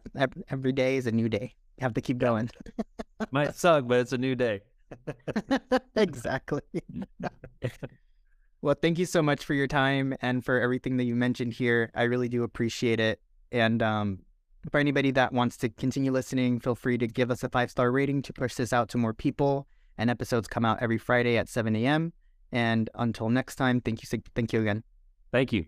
every 0.49 0.73
day 0.73 0.97
is 0.97 1.07
a 1.07 1.13
new 1.13 1.29
day. 1.29 1.55
You 1.79 1.83
have 1.83 1.95
to 1.95 2.01
keep 2.01 2.19
going. 2.19 2.51
Might 3.31 3.55
suck, 3.55 3.87
but 3.87 4.01
it's 4.01 4.13
a 4.13 4.19
new 4.19 4.35
day. 4.35 4.61
exactly. 5.97 6.63
well, 8.63 8.75
thank 8.81 8.99
you 8.99 9.07
so 9.07 9.23
much 9.23 9.45
for 9.45 9.55
your 9.55 9.67
time 9.67 10.15
and 10.21 10.45
for 10.45 10.61
everything 10.61 10.97
that 10.97 11.05
you 11.05 11.15
mentioned 11.15 11.53
here. 11.53 11.91
I 11.95 12.03
really 12.05 12.29
do 12.29 12.43
appreciate 12.43 13.01
it. 13.01 13.21
And 13.53 13.83
um, 13.83 14.19
for 14.71 14.79
anybody 14.79 15.11
that 15.13 15.33
wants 15.33 15.57
to 15.59 15.69
continue 15.69 16.13
listening, 16.13 16.61
feel 16.61 16.75
free 16.75 16.99
to 16.99 17.07
give 17.07 17.31
us 17.31 17.43
a 17.43 17.49
five 17.49 17.71
star 17.71 17.91
rating 17.91 18.23
to 18.23 18.33
push 18.33 18.55
this 18.55 18.73
out 18.73 18.89
to 18.91 18.99
more 18.99 19.15
people. 19.15 19.67
And 19.97 20.11
episodes 20.11 20.47
come 20.47 20.65
out 20.65 20.79
every 20.81 20.99
Friday 20.99 21.39
at 21.39 21.49
7 21.49 21.75
a.m. 21.75 22.13
And 22.53 22.89
until 22.95 23.31
next 23.31 23.57
time, 23.57 23.81
thank 23.81 24.03
you. 24.03 24.21
Thank 24.35 24.53
you 24.53 24.61
again. 24.61 24.85
Thank 25.33 25.53
you. 25.53 25.67